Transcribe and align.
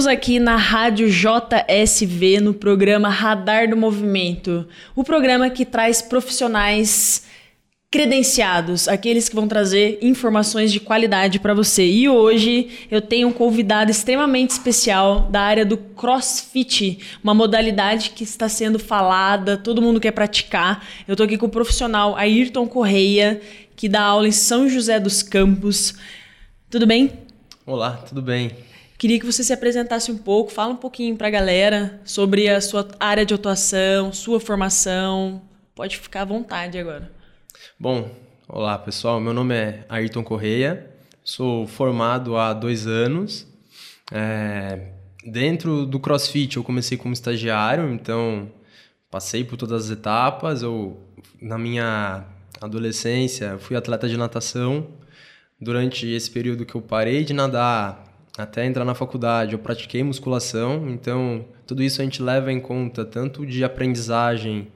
Estamos 0.00 0.16
aqui 0.16 0.40
na 0.40 0.56
Rádio 0.56 1.10
JSV 1.10 2.40
no 2.40 2.54
programa 2.54 3.10
Radar 3.10 3.68
do 3.68 3.76
Movimento, 3.76 4.66
o 4.96 5.04
programa 5.04 5.50
que 5.50 5.62
traz 5.62 6.00
profissionais 6.00 7.26
credenciados, 7.90 8.88
aqueles 8.88 9.28
que 9.28 9.34
vão 9.34 9.46
trazer 9.46 9.98
informações 10.00 10.72
de 10.72 10.80
qualidade 10.80 11.38
para 11.38 11.52
você. 11.52 11.84
E 11.84 12.08
hoje 12.08 12.70
eu 12.90 13.02
tenho 13.02 13.28
um 13.28 13.32
convidado 13.32 13.90
extremamente 13.90 14.52
especial 14.52 15.28
da 15.30 15.42
área 15.42 15.66
do 15.66 15.76
CrossFit, 15.76 16.98
uma 17.22 17.34
modalidade 17.34 18.08
que 18.08 18.24
está 18.24 18.48
sendo 18.48 18.78
falada, 18.78 19.58
todo 19.58 19.82
mundo 19.82 20.00
quer 20.00 20.12
praticar. 20.12 20.82
Eu 21.06 21.12
estou 21.12 21.26
aqui 21.26 21.36
com 21.36 21.44
o 21.44 21.50
profissional 21.50 22.16
Ayrton 22.16 22.66
Correia, 22.66 23.38
que 23.76 23.86
dá 23.86 24.00
aula 24.00 24.26
em 24.26 24.32
São 24.32 24.66
José 24.66 24.98
dos 24.98 25.22
Campos. 25.22 25.92
Tudo 26.70 26.86
bem? 26.86 27.12
Olá, 27.66 27.98
tudo 28.08 28.22
bem. 28.22 28.69
Queria 29.00 29.18
que 29.18 29.24
você 29.24 29.42
se 29.42 29.50
apresentasse 29.50 30.12
um 30.12 30.18
pouco, 30.18 30.52
fala 30.52 30.74
um 30.74 30.76
pouquinho 30.76 31.16
para 31.16 31.28
a 31.28 31.30
galera 31.30 31.98
sobre 32.04 32.50
a 32.50 32.60
sua 32.60 32.86
área 33.00 33.24
de 33.24 33.32
atuação, 33.32 34.12
sua 34.12 34.38
formação. 34.38 35.40
Pode 35.74 35.96
ficar 35.96 36.20
à 36.20 36.24
vontade 36.26 36.76
agora. 36.76 37.10
Bom, 37.78 38.10
olá 38.46 38.76
pessoal, 38.76 39.18
meu 39.18 39.32
nome 39.32 39.54
é 39.54 39.86
Ayrton 39.88 40.22
Correia, 40.22 40.90
sou 41.24 41.66
formado 41.66 42.36
há 42.36 42.52
dois 42.52 42.86
anos. 42.86 43.48
É, 44.12 44.92
dentro 45.24 45.86
do 45.86 45.98
CrossFit 45.98 46.58
eu 46.58 46.62
comecei 46.62 46.98
como 46.98 47.14
estagiário, 47.14 47.90
então 47.94 48.52
passei 49.10 49.44
por 49.44 49.56
todas 49.56 49.86
as 49.86 49.90
etapas. 49.90 50.60
Eu, 50.60 51.00
na 51.40 51.56
minha 51.56 52.26
adolescência, 52.60 53.56
fui 53.60 53.76
atleta 53.76 54.06
de 54.06 54.18
natação. 54.18 54.88
Durante 55.58 56.06
esse 56.06 56.30
período 56.30 56.66
que 56.66 56.74
eu 56.74 56.82
parei 56.82 57.24
de 57.24 57.32
nadar 57.32 58.09
até 58.38 58.64
entrar 58.64 58.84
na 58.84 58.94
faculdade, 58.94 59.52
eu 59.52 59.58
pratiquei 59.58 60.02
musculação, 60.02 60.88
então 60.88 61.44
tudo 61.66 61.82
isso 61.82 62.00
a 62.00 62.04
gente 62.04 62.22
leva 62.22 62.52
em 62.52 62.60
conta 62.60 63.04
tanto 63.04 63.44
de 63.44 63.64
aprendizagem 63.64 64.68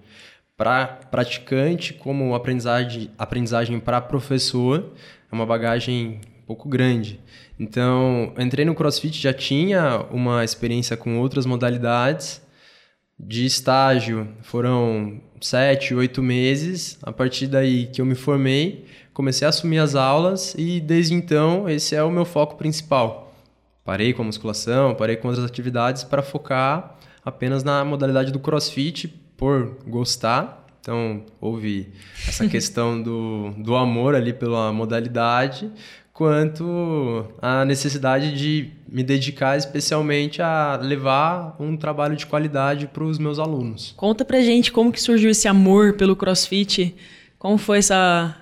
para 0.57 0.87
praticante 0.87 1.93
como 1.93 2.35
aprendizagem 2.35 3.11
aprendizagem 3.19 3.81
para 3.81 4.01
professor. 4.01 4.93
É 5.31 5.35
uma 5.35 5.47
bagagem 5.47 6.21
um 6.43 6.47
pouco 6.47 6.69
grande. 6.69 7.21
Então 7.59 8.33
entrei 8.39 8.65
no 8.65 8.75
CrossFit 8.75 9.21
já 9.21 9.33
tinha 9.33 10.05
uma 10.11 10.45
experiência 10.45 10.97
com 10.97 11.19
outras 11.19 11.47
modalidades 11.47 12.41
de 13.19 13.45
estágio. 13.45 14.29
Foram 14.43 15.21
sete 15.41 15.95
oito 15.95 16.23
meses. 16.23 16.99
A 17.03 17.13
partir 17.13 17.47
daí 17.49 17.87
que 17.87 18.01
eu 18.01 18.07
me 18.07 18.15
formei 18.15 18.85
comecei 19.13 19.47
a 19.47 19.49
assumir 19.49 19.79
as 19.79 19.95
aulas 19.95 20.55
e 20.59 20.81
desde 20.81 21.15
então 21.15 21.69
esse 21.69 21.95
é 21.95 22.03
o 22.03 22.11
meu 22.11 22.25
foco 22.25 22.57
principal 22.57 23.24
parei 23.85 24.13
com 24.13 24.23
a 24.23 24.25
musculação 24.25 24.95
parei 24.95 25.17
com 25.17 25.29
outras 25.29 25.47
atividades 25.47 26.03
para 26.05 26.23
focar 26.23 26.99
apenas 27.25 27.65
na 27.65 27.85
modalidade 27.85 28.31
do 28.31 28.39
CrossFit 28.39 29.09
por 29.37 29.79
gostar. 29.87 30.67
Então, 30.81 31.25
houve 31.41 31.89
essa 32.29 32.47
questão 32.49 33.01
do, 33.01 33.51
do 33.57 33.75
amor 33.75 34.15
ali 34.15 34.33
pela 34.33 34.71
modalidade, 34.73 35.73
quanto 36.13 37.27
a 37.41 37.65
necessidade 37.65 38.35
de 38.37 38.71
me 38.87 39.03
dedicar 39.03 39.57
especialmente 39.57 40.43
a 40.43 40.79
levar 40.81 41.57
um 41.59 41.77
trabalho 41.77 42.15
de 42.15 42.27
qualidade 42.27 42.87
para 42.87 43.03
os 43.03 43.19
meus 43.19 43.39
alunos. 43.39 43.95
Conta 43.97 44.25
pra 44.25 44.41
gente 44.43 44.71
como 44.71 44.93
que 44.93 45.01
surgiu 45.01 45.31
esse 45.31 45.49
amor 45.49 45.95
pelo 45.95 46.15
CrossFit, 46.15 46.95
como 47.39 47.57
foi 47.57 47.79
essa 47.79 48.37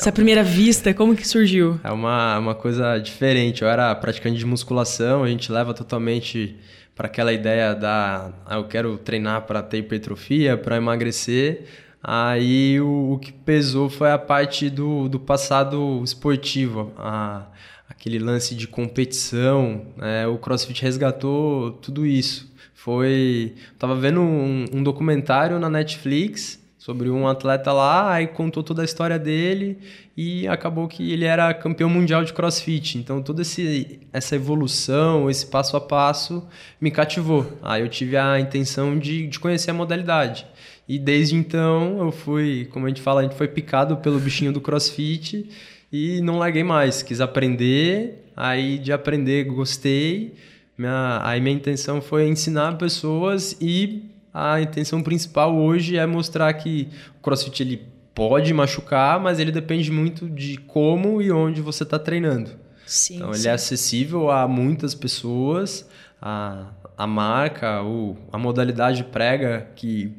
essa 0.00 0.08
é 0.08 0.12
primeira 0.12 0.42
vista, 0.42 0.94
como 0.94 1.14
que 1.14 1.28
surgiu? 1.28 1.78
É 1.84 1.90
uma, 1.90 2.38
uma 2.38 2.54
coisa 2.54 2.96
diferente. 2.96 3.60
Eu 3.60 3.68
era 3.68 3.94
praticante 3.94 4.38
de 4.38 4.46
musculação, 4.46 5.22
a 5.22 5.28
gente 5.28 5.52
leva 5.52 5.74
totalmente 5.74 6.56
para 6.94 7.06
aquela 7.06 7.30
ideia 7.34 7.74
da 7.74 8.32
ah, 8.46 8.56
eu 8.56 8.64
quero 8.64 8.96
treinar 8.96 9.42
para 9.42 9.62
ter 9.62 9.76
hipertrofia, 9.76 10.56
para 10.56 10.78
emagrecer. 10.78 11.64
Aí 12.02 12.80
o, 12.80 13.12
o, 13.12 13.18
que 13.18 13.30
pesou 13.30 13.90
foi 13.90 14.10
a 14.10 14.16
parte 14.16 14.70
do, 14.70 15.06
do 15.06 15.20
passado 15.20 16.00
esportivo, 16.02 16.94
a, 16.96 17.48
aquele 17.86 18.18
lance 18.18 18.54
de 18.54 18.66
competição. 18.66 19.84
Né? 19.98 20.26
O 20.26 20.38
CrossFit 20.38 20.80
resgatou 20.80 21.72
tudo 21.72 22.06
isso. 22.06 22.50
Foi, 22.72 23.52
tava 23.78 23.94
vendo 23.96 24.22
um, 24.22 24.64
um 24.72 24.82
documentário 24.82 25.58
na 25.58 25.68
Netflix 25.68 26.58
sobre 26.80 27.10
um 27.10 27.28
atleta 27.28 27.74
lá, 27.74 28.10
aí 28.14 28.26
contou 28.26 28.62
toda 28.62 28.80
a 28.80 28.84
história 28.86 29.18
dele 29.18 29.76
e 30.16 30.48
acabou 30.48 30.88
que 30.88 31.12
ele 31.12 31.26
era 31.26 31.52
campeão 31.52 31.90
mundial 31.90 32.24
de 32.24 32.32
crossfit. 32.32 32.96
Então, 32.96 33.22
toda 33.22 33.42
esse, 33.42 34.00
essa 34.10 34.34
evolução, 34.34 35.28
esse 35.28 35.46
passo 35.46 35.76
a 35.76 35.80
passo 35.80 36.42
me 36.80 36.90
cativou. 36.90 37.46
Aí 37.62 37.82
eu 37.82 37.88
tive 37.88 38.16
a 38.16 38.40
intenção 38.40 38.98
de, 38.98 39.26
de 39.26 39.38
conhecer 39.38 39.72
a 39.72 39.74
modalidade. 39.74 40.46
E 40.88 40.98
desde 40.98 41.36
então 41.36 41.98
eu 41.98 42.10
fui, 42.10 42.66
como 42.72 42.86
a 42.86 42.88
gente 42.88 43.02
fala, 43.02 43.20
a 43.20 43.24
gente 43.24 43.36
foi 43.36 43.46
picado 43.46 43.98
pelo 43.98 44.18
bichinho 44.18 44.50
do 44.50 44.60
crossfit 44.60 45.50
e 45.92 46.22
não 46.22 46.38
larguei 46.38 46.64
mais. 46.64 47.02
Quis 47.02 47.20
aprender, 47.20 48.24
aí 48.34 48.78
de 48.78 48.90
aprender 48.90 49.44
gostei. 49.44 50.34
Minha, 50.78 51.20
aí 51.24 51.42
minha 51.42 51.54
intenção 51.54 52.00
foi 52.00 52.26
ensinar 52.26 52.78
pessoas 52.78 53.54
e 53.60 54.08
a 54.32 54.60
intenção 54.60 55.02
principal 55.02 55.56
hoje 55.56 55.96
é 55.96 56.06
mostrar 56.06 56.52
que 56.54 56.88
o 57.18 57.22
CrossFit 57.22 57.62
ele 57.62 57.86
pode 58.14 58.52
machucar, 58.52 59.18
mas 59.20 59.38
ele 59.38 59.52
depende 59.52 59.90
muito 59.90 60.28
de 60.28 60.56
como 60.58 61.20
e 61.20 61.32
onde 61.32 61.60
você 61.60 61.82
está 61.82 61.98
treinando. 61.98 62.50
Sim, 62.86 63.16
então 63.16 63.32
sim. 63.32 63.40
ele 63.40 63.48
é 63.48 63.52
acessível 63.52 64.30
a 64.30 64.48
muitas 64.48 64.94
pessoas, 64.94 65.88
a, 66.20 66.66
a 66.96 67.06
marca, 67.06 67.82
o, 67.82 68.16
a 68.32 68.38
modalidade 68.38 69.04
prega 69.04 69.68
que 69.74 70.12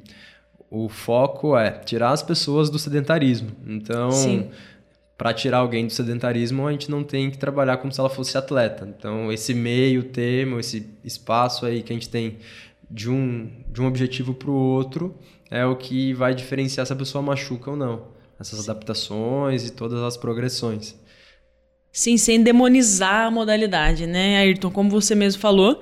o 0.70 0.88
foco 0.88 1.58
é 1.58 1.70
tirar 1.70 2.12
as 2.12 2.24
pessoas 2.24 2.70
do 2.70 2.80
sedentarismo. 2.80 3.52
Então, 3.68 4.10
para 5.18 5.34
tirar 5.34 5.58
alguém 5.58 5.86
do 5.86 5.92
sedentarismo, 5.92 6.66
a 6.66 6.72
gente 6.72 6.90
não 6.90 7.04
tem 7.04 7.30
que 7.30 7.38
trabalhar 7.38 7.78
como 7.78 7.92
se 7.92 8.00
ela 8.00 8.10
fosse 8.10 8.38
atleta. 8.38 8.88
Então, 8.88 9.32
esse 9.32 9.54
meio 9.54 10.04
termo, 10.04 10.60
esse 10.60 10.90
espaço 11.04 11.66
aí 11.66 11.84
que 11.84 11.92
a 11.92 11.96
gente 11.96 12.10
tem 12.10 12.38
de 12.92 13.10
um, 13.10 13.50
de 13.70 13.82
um 13.82 13.88
objetivo 13.88 14.34
para 14.34 14.50
o 14.50 14.54
outro 14.54 15.18
é 15.50 15.66
o 15.66 15.76
que 15.76 16.14
vai 16.14 16.36
diferenciar 16.36 16.86
se 16.86 16.94
a 16.94 16.96
pessoa 16.96 17.22
machuca 17.22 17.72
ou 17.72 17.78
não. 17.78 18.08
Essas 18.40 18.68
adaptações 18.68 19.68
e 19.68 19.72
todas 19.72 20.02
as 20.02 20.18
progressões. 20.18 20.96
Sim, 21.92 22.18
sem 22.18 22.42
demonizar 22.42 23.28
a 23.28 23.32
modalidade, 23.32 24.08
né, 24.08 24.38
Ayrton? 24.38 24.72
Como 24.72 24.90
você 24.90 25.14
mesmo 25.14 25.42
falou, 25.42 25.82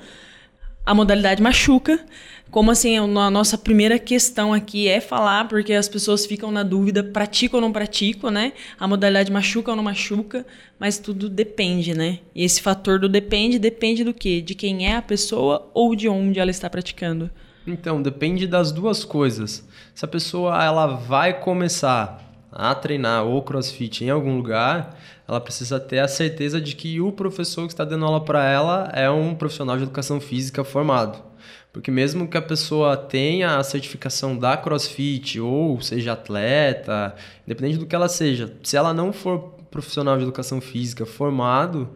a 0.86 0.94
modalidade 0.94 1.42
machuca. 1.42 2.04
Como 2.52 2.72
assim, 2.72 2.98
a 2.98 3.30
nossa 3.30 3.60
primeira 3.60 4.00
questão 4.00 4.54
aqui 4.54 4.88
é 4.88 5.00
falar, 5.00 5.48
porque 5.48 5.72
as 5.72 5.88
pessoas 5.88 6.26
ficam 6.26 6.50
na 6.52 6.64
dúvida, 6.64 7.04
pratico 7.04 7.58
ou 7.58 7.62
não 7.62 7.72
pratico, 7.72 8.32
né? 8.32 8.54
A 8.80 8.88
modalidade 8.88 9.32
machuca 9.32 9.70
ou 9.70 9.78
não 9.78 9.84
machuca, 9.84 10.44
mas 10.80 10.98
tudo 10.98 11.30
depende, 11.30 11.94
né? 11.94 12.18
E 12.34 12.44
esse 12.44 12.60
fator 12.60 12.98
do 12.98 13.08
depende, 13.08 13.60
depende 13.60 14.04
do 14.04 14.16
quê? 14.16 14.42
De 14.42 14.56
quem 14.56 14.88
é 14.88 14.96
a 14.96 15.02
pessoa 15.02 15.70
ou 15.76 15.96
de 15.96 16.10
onde 16.10 16.40
ela 16.40 16.50
está 16.50 16.68
praticando? 16.68 17.30
Então, 17.68 18.02
depende 18.02 18.48
das 18.48 18.72
duas 18.72 19.06
coisas. 19.06 19.64
Se 19.94 20.04
a 20.04 20.08
pessoa 20.08 20.64
ela 20.64 20.88
vai 20.88 21.40
começar 21.40 22.20
a 22.52 22.74
treinar 22.74 23.26
ou 23.26 23.44
crossfit 23.44 24.04
em 24.04 24.10
algum 24.10 24.36
lugar, 24.36 25.00
ela 25.28 25.40
precisa 25.40 25.80
ter 25.80 26.00
a 26.00 26.08
certeza 26.08 26.60
de 26.60 26.76
que 26.76 27.00
o 27.00 27.12
professor 27.12 27.68
que 27.68 27.74
está 27.74 27.86
dando 27.86 28.06
aula 28.06 28.26
para 28.26 28.44
ela 28.44 28.92
é 28.92 29.08
um 29.08 29.36
profissional 29.36 29.78
de 29.78 29.84
educação 29.84 30.20
física 30.20 30.64
formado. 30.64 31.29
Porque 31.72 31.92
mesmo 31.92 32.28
que 32.28 32.38
a 32.38 32.42
pessoa 32.42 32.98
tenha 32.98 33.58
a 33.58 33.64
certificação 33.64 34.38
da 34.38 34.58
CrossFit 34.58 35.40
ou 35.40 35.80
seja 35.82 36.14
atleta, 36.14 37.16
independente 37.46 37.78
do 37.78 37.86
que 37.86 37.96
ela 37.96 38.10
seja, 38.10 38.52
se 38.64 38.76
ela 38.76 38.94
não 38.94 39.14
for 39.14 39.54
profissional 39.70 40.18
de 40.18 40.24
educação 40.24 40.60
física 40.60 41.06
formado, 41.06 41.90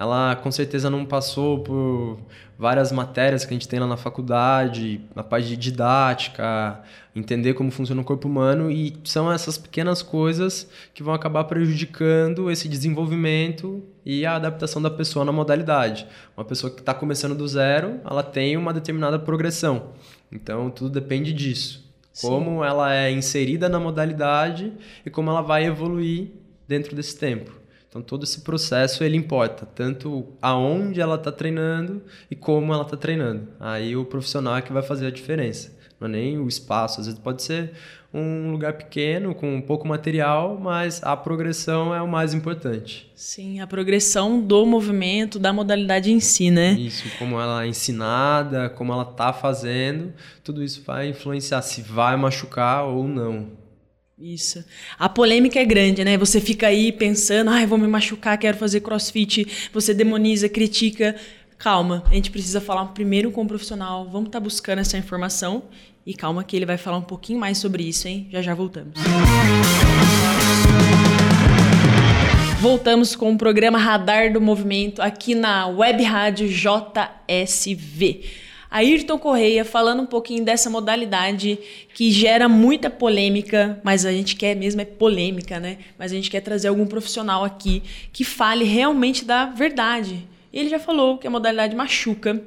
ela 0.00 0.34
com 0.34 0.50
certeza 0.50 0.88
não 0.88 1.04
passou 1.04 1.58
por 1.58 2.18
várias 2.58 2.90
matérias 2.90 3.44
que 3.44 3.52
a 3.52 3.54
gente 3.54 3.68
tem 3.68 3.78
lá 3.78 3.86
na 3.86 3.98
faculdade, 3.98 4.98
a 5.14 5.22
parte 5.22 5.48
de 5.48 5.58
didática, 5.58 6.80
entender 7.14 7.52
como 7.52 7.70
funciona 7.70 8.00
o 8.00 8.04
corpo 8.04 8.26
humano 8.26 8.70
e 8.70 8.96
são 9.04 9.30
essas 9.30 9.58
pequenas 9.58 10.00
coisas 10.00 10.66
que 10.94 11.02
vão 11.02 11.12
acabar 11.12 11.44
prejudicando 11.44 12.50
esse 12.50 12.66
desenvolvimento 12.66 13.82
e 14.02 14.24
a 14.24 14.36
adaptação 14.36 14.80
da 14.80 14.90
pessoa 14.90 15.22
na 15.22 15.32
modalidade. 15.32 16.06
Uma 16.34 16.46
pessoa 16.46 16.72
que 16.72 16.80
está 16.80 16.94
começando 16.94 17.34
do 17.34 17.46
zero, 17.46 18.00
ela 18.02 18.22
tem 18.22 18.56
uma 18.56 18.72
determinada 18.72 19.18
progressão. 19.18 19.90
Então 20.32 20.70
tudo 20.70 20.88
depende 20.88 21.30
disso. 21.30 21.86
Sim. 22.10 22.26
Como 22.26 22.64
ela 22.64 22.94
é 22.94 23.12
inserida 23.12 23.68
na 23.68 23.78
modalidade 23.78 24.72
e 25.04 25.10
como 25.10 25.28
ela 25.28 25.42
vai 25.42 25.66
evoluir 25.66 26.28
dentro 26.66 26.96
desse 26.96 27.18
tempo. 27.18 27.59
Então 27.90 28.00
todo 28.00 28.22
esse 28.22 28.42
processo 28.42 29.02
ele 29.02 29.16
importa, 29.16 29.66
tanto 29.66 30.24
aonde 30.40 31.00
ela 31.00 31.16
está 31.16 31.32
treinando 31.32 32.00
e 32.30 32.36
como 32.36 32.72
ela 32.72 32.84
está 32.84 32.96
treinando. 32.96 33.48
Aí 33.58 33.96
o 33.96 34.04
profissional 34.04 34.56
é 34.56 34.62
que 34.62 34.72
vai 34.72 34.82
fazer 34.82 35.08
a 35.08 35.10
diferença. 35.10 35.76
não 35.98 36.06
é 36.06 36.12
nem 36.12 36.38
o 36.38 36.46
espaço. 36.46 37.00
Às 37.00 37.06
vezes 37.06 37.20
pode 37.20 37.42
ser 37.42 37.72
um 38.14 38.50
lugar 38.52 38.74
pequeno, 38.74 39.34
com 39.34 39.60
pouco 39.60 39.86
material, 39.86 40.58
mas 40.58 41.02
a 41.02 41.16
progressão 41.16 41.94
é 41.94 42.00
o 42.00 42.08
mais 42.08 42.32
importante. 42.32 43.10
Sim, 43.14 43.60
a 43.60 43.66
progressão 43.66 44.40
do 44.40 44.64
movimento, 44.64 45.38
da 45.38 45.52
modalidade 45.52 46.12
em 46.12 46.20
si, 46.20 46.50
né? 46.50 46.72
Isso, 46.72 47.04
como 47.18 47.40
ela 47.40 47.64
é 47.64 47.68
ensinada, 47.68 48.68
como 48.70 48.92
ela 48.92 49.04
tá 49.04 49.32
fazendo, 49.32 50.12
tudo 50.42 50.62
isso 50.62 50.82
vai 50.84 51.08
influenciar 51.08 51.62
se 51.62 51.82
vai 51.82 52.16
machucar 52.16 52.84
ou 52.84 53.06
não. 53.06 53.48
Isso. 54.20 54.62
A 54.98 55.08
polêmica 55.08 55.58
é 55.58 55.64
grande, 55.64 56.04
né? 56.04 56.18
Você 56.18 56.42
fica 56.42 56.66
aí 56.66 56.92
pensando, 56.92 57.48
ai, 57.48 57.66
vou 57.66 57.78
me 57.78 57.86
machucar, 57.86 58.36
quero 58.36 58.58
fazer 58.58 58.80
crossfit. 58.80 59.70
Você 59.72 59.94
demoniza, 59.94 60.46
critica. 60.46 61.16
Calma, 61.56 62.04
a 62.10 62.14
gente 62.14 62.30
precisa 62.30 62.60
falar 62.60 62.84
primeiro 62.86 63.30
com 63.30 63.42
o 63.42 63.46
profissional. 63.46 64.04
Vamos 64.04 64.28
estar 64.28 64.38
tá 64.38 64.44
buscando 64.44 64.80
essa 64.80 64.98
informação 64.98 65.62
e 66.04 66.12
calma 66.12 66.44
que 66.44 66.54
ele 66.54 66.66
vai 66.66 66.76
falar 66.76 66.98
um 66.98 67.02
pouquinho 67.02 67.38
mais 67.38 67.56
sobre 67.56 67.82
isso, 67.82 68.08
hein? 68.08 68.28
Já 68.30 68.42
já 68.42 68.54
voltamos. 68.54 68.94
Voltamos 72.60 73.16
com 73.16 73.32
o 73.32 73.38
programa 73.38 73.78
Radar 73.78 74.30
do 74.30 74.40
Movimento 74.40 75.00
aqui 75.00 75.34
na 75.34 75.66
Web 75.66 76.02
Rádio 76.02 76.46
JSV. 76.46 78.20
Ayrton 78.70 79.18
Correia 79.18 79.64
falando 79.64 80.02
um 80.02 80.06
pouquinho 80.06 80.44
dessa 80.44 80.70
modalidade 80.70 81.58
que 81.92 82.10
gera 82.12 82.48
muita 82.48 82.88
polêmica, 82.88 83.80
mas 83.82 84.06
a 84.06 84.12
gente 84.12 84.36
quer 84.36 84.54
mesmo 84.54 84.80
é 84.80 84.84
polêmica, 84.84 85.58
né? 85.58 85.78
Mas 85.98 86.12
a 86.12 86.14
gente 86.14 86.30
quer 86.30 86.40
trazer 86.40 86.68
algum 86.68 86.86
profissional 86.86 87.42
aqui 87.42 87.82
que 88.12 88.22
fale 88.22 88.64
realmente 88.64 89.24
da 89.24 89.46
verdade. 89.46 90.24
Ele 90.52 90.68
já 90.68 90.78
falou 90.78 91.18
que 91.18 91.26
a 91.26 91.30
modalidade 91.30 91.74
machuca, 91.74 92.40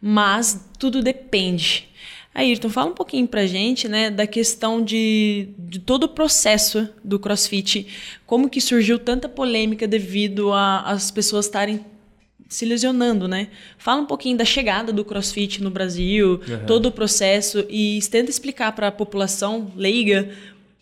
mas 0.00 0.68
tudo 0.78 1.02
depende. 1.02 1.88
Ayrton, 2.34 2.70
fala 2.70 2.90
um 2.90 2.94
pouquinho 2.94 3.26
pra 3.26 3.46
gente, 3.46 3.88
né, 3.88 4.10
da 4.10 4.26
questão 4.26 4.82
de, 4.82 5.48
de 5.58 5.78
todo 5.78 6.04
o 6.04 6.08
processo 6.08 6.88
do 7.04 7.18
CrossFit, 7.18 7.86
como 8.26 8.48
que 8.48 8.60
surgiu 8.60 8.98
tanta 8.98 9.28
polêmica 9.28 9.86
devido 9.86 10.50
às 10.52 11.10
pessoas 11.10 11.44
estarem 11.44 11.84
se 12.52 12.64
lesionando, 12.64 13.26
né? 13.26 13.48
Fala 13.78 14.02
um 14.02 14.06
pouquinho 14.06 14.36
da 14.36 14.44
chegada 14.44 14.92
do 14.92 15.04
CrossFit 15.04 15.62
no 15.62 15.70
Brasil, 15.70 16.40
uhum. 16.46 16.66
todo 16.66 16.86
o 16.86 16.92
processo 16.92 17.64
e 17.68 17.98
tenta 18.10 18.30
explicar 18.30 18.72
para 18.72 18.88
a 18.88 18.92
população 18.92 19.72
leiga 19.76 20.30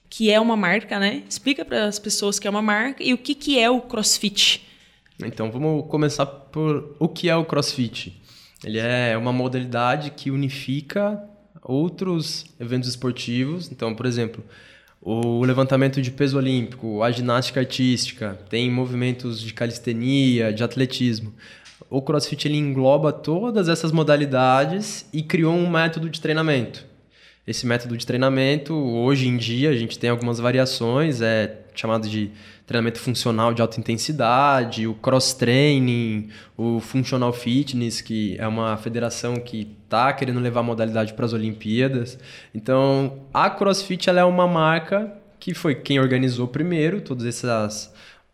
que 0.08 0.30
é 0.30 0.40
uma 0.40 0.56
marca, 0.56 0.98
né? 0.98 1.22
Explica 1.28 1.64
para 1.64 1.84
as 1.84 1.98
pessoas 1.98 2.38
que 2.40 2.48
é 2.48 2.50
uma 2.50 2.60
marca 2.60 3.02
e 3.02 3.14
o 3.14 3.18
que, 3.18 3.34
que 3.34 3.58
é 3.58 3.70
o 3.70 3.80
CrossFit. 3.80 4.66
Então 5.24 5.50
vamos 5.52 5.86
começar 5.88 6.26
por 6.26 6.96
o 6.98 7.08
que 7.08 7.28
é 7.28 7.36
o 7.36 7.44
CrossFit. 7.44 8.20
Ele 8.64 8.78
é 8.78 9.16
uma 9.16 9.32
modalidade 9.32 10.10
que 10.10 10.30
unifica 10.30 11.22
outros 11.62 12.46
eventos 12.58 12.88
esportivos. 12.88 13.70
Então, 13.70 13.94
por 13.94 14.06
exemplo, 14.06 14.44
o 15.00 15.44
levantamento 15.44 16.02
de 16.02 16.10
peso 16.10 16.36
olímpico, 16.36 17.02
a 17.02 17.10
ginástica 17.10 17.60
artística, 17.60 18.38
tem 18.50 18.70
movimentos 18.70 19.40
de 19.40 19.54
calistenia, 19.54 20.52
de 20.52 20.62
atletismo. 20.62 21.32
O 21.88 22.02
CrossFit 22.02 22.46
ele 22.46 22.58
engloba 22.58 23.12
todas 23.12 23.68
essas 23.68 23.92
modalidades 23.92 25.06
e 25.12 25.22
criou 25.22 25.54
um 25.54 25.68
método 25.68 26.10
de 26.10 26.20
treinamento. 26.20 26.84
Esse 27.46 27.66
método 27.66 27.96
de 27.96 28.06
treinamento, 28.06 28.74
hoje 28.74 29.26
em 29.26 29.36
dia, 29.36 29.70
a 29.70 29.76
gente 29.76 29.98
tem 29.98 30.10
algumas 30.10 30.38
variações, 30.38 31.20
é 31.20 31.56
chamado 31.74 32.08
de 32.08 32.30
treinamento 32.66 33.00
funcional 33.00 33.52
de 33.52 33.60
alta 33.60 33.80
intensidade, 33.80 34.86
o 34.86 34.94
cross-training, 34.94 36.28
o 36.56 36.78
functional 36.78 37.32
fitness, 37.32 38.00
que 38.00 38.36
é 38.38 38.46
uma 38.46 38.76
federação 38.76 39.36
que 39.36 39.76
está 39.84 40.12
querendo 40.12 40.38
levar 40.38 40.60
a 40.60 40.62
modalidade 40.62 41.14
para 41.14 41.24
as 41.24 41.32
Olimpíadas. 41.32 42.18
Então, 42.54 43.20
a 43.34 43.50
CrossFit 43.50 44.08
ela 44.08 44.20
é 44.20 44.24
uma 44.24 44.46
marca 44.46 45.12
que 45.40 45.54
foi 45.54 45.74
quem 45.74 45.98
organizou 45.98 46.46
primeiro 46.46 47.00
todas 47.00 47.26
essas 47.26 47.92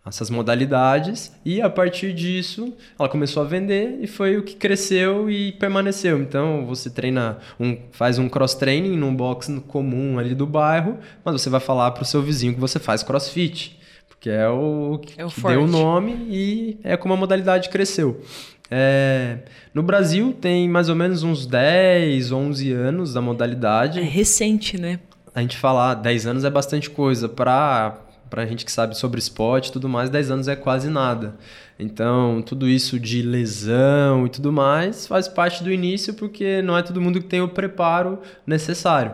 essas 0.08 0.30
modalidades 0.30 1.32
e 1.44 1.60
a 1.60 1.68
partir 1.68 2.12
disso 2.12 2.72
ela 2.98 3.08
começou 3.08 3.42
a 3.42 3.46
vender 3.46 3.98
e 4.00 4.06
foi 4.06 4.36
o 4.36 4.42
que 4.42 4.54
cresceu 4.54 5.28
e 5.28 5.52
permaneceu. 5.52 6.20
Então 6.20 6.64
você 6.64 6.88
treina 6.88 7.38
um 7.58 7.76
faz 7.92 8.18
um 8.18 8.28
cross 8.28 8.54
training 8.54 8.96
num 8.96 9.14
box 9.14 9.48
comum 9.66 10.18
ali 10.18 10.34
do 10.34 10.46
bairro, 10.46 10.98
mas 11.24 11.40
você 11.40 11.50
vai 11.50 11.60
falar 11.60 11.90
para 11.90 12.02
o 12.02 12.06
seu 12.06 12.22
vizinho 12.22 12.54
que 12.54 12.60
você 12.60 12.78
faz 12.78 13.02
CrossFit, 13.02 13.78
porque 14.08 14.30
é 14.30 14.48
o 14.48 15.00
que, 15.04 15.20
é 15.20 15.24
o 15.24 15.28
que 15.28 15.40
deu 15.42 15.64
o 15.64 15.66
nome 15.66 16.12
e 16.28 16.78
é 16.84 16.96
como 16.96 17.14
a 17.14 17.16
modalidade 17.16 17.68
cresceu. 17.68 18.22
É, 18.70 19.38
no 19.72 19.82
Brasil 19.82 20.32
tem 20.32 20.68
mais 20.68 20.88
ou 20.88 20.96
menos 20.96 21.22
uns 21.22 21.46
10, 21.46 22.32
11 22.32 22.72
anos 22.72 23.12
da 23.12 23.20
modalidade. 23.20 24.00
É 24.00 24.02
recente, 24.02 24.80
né? 24.80 24.98
A 25.34 25.40
gente 25.40 25.56
falar 25.56 25.94
10 25.94 26.26
anos 26.26 26.44
é 26.44 26.50
bastante 26.50 26.90
coisa 26.90 27.28
para 27.28 28.05
para 28.28 28.46
gente 28.46 28.64
que 28.64 28.72
sabe 28.72 28.96
sobre 28.96 29.18
esporte 29.18 29.68
e 29.68 29.72
tudo 29.72 29.88
mais, 29.88 30.10
10 30.10 30.30
anos 30.30 30.48
é 30.48 30.56
quase 30.56 30.90
nada. 30.90 31.36
Então, 31.78 32.42
tudo 32.42 32.68
isso 32.68 32.98
de 32.98 33.22
lesão 33.22 34.26
e 34.26 34.28
tudo 34.28 34.52
mais 34.52 35.06
faz 35.06 35.28
parte 35.28 35.62
do 35.62 35.70
início 35.70 36.14
porque 36.14 36.62
não 36.62 36.76
é 36.76 36.82
todo 36.82 37.00
mundo 37.00 37.20
que 37.20 37.26
tem 37.26 37.40
o 37.40 37.48
preparo 37.48 38.18
necessário. 38.46 39.12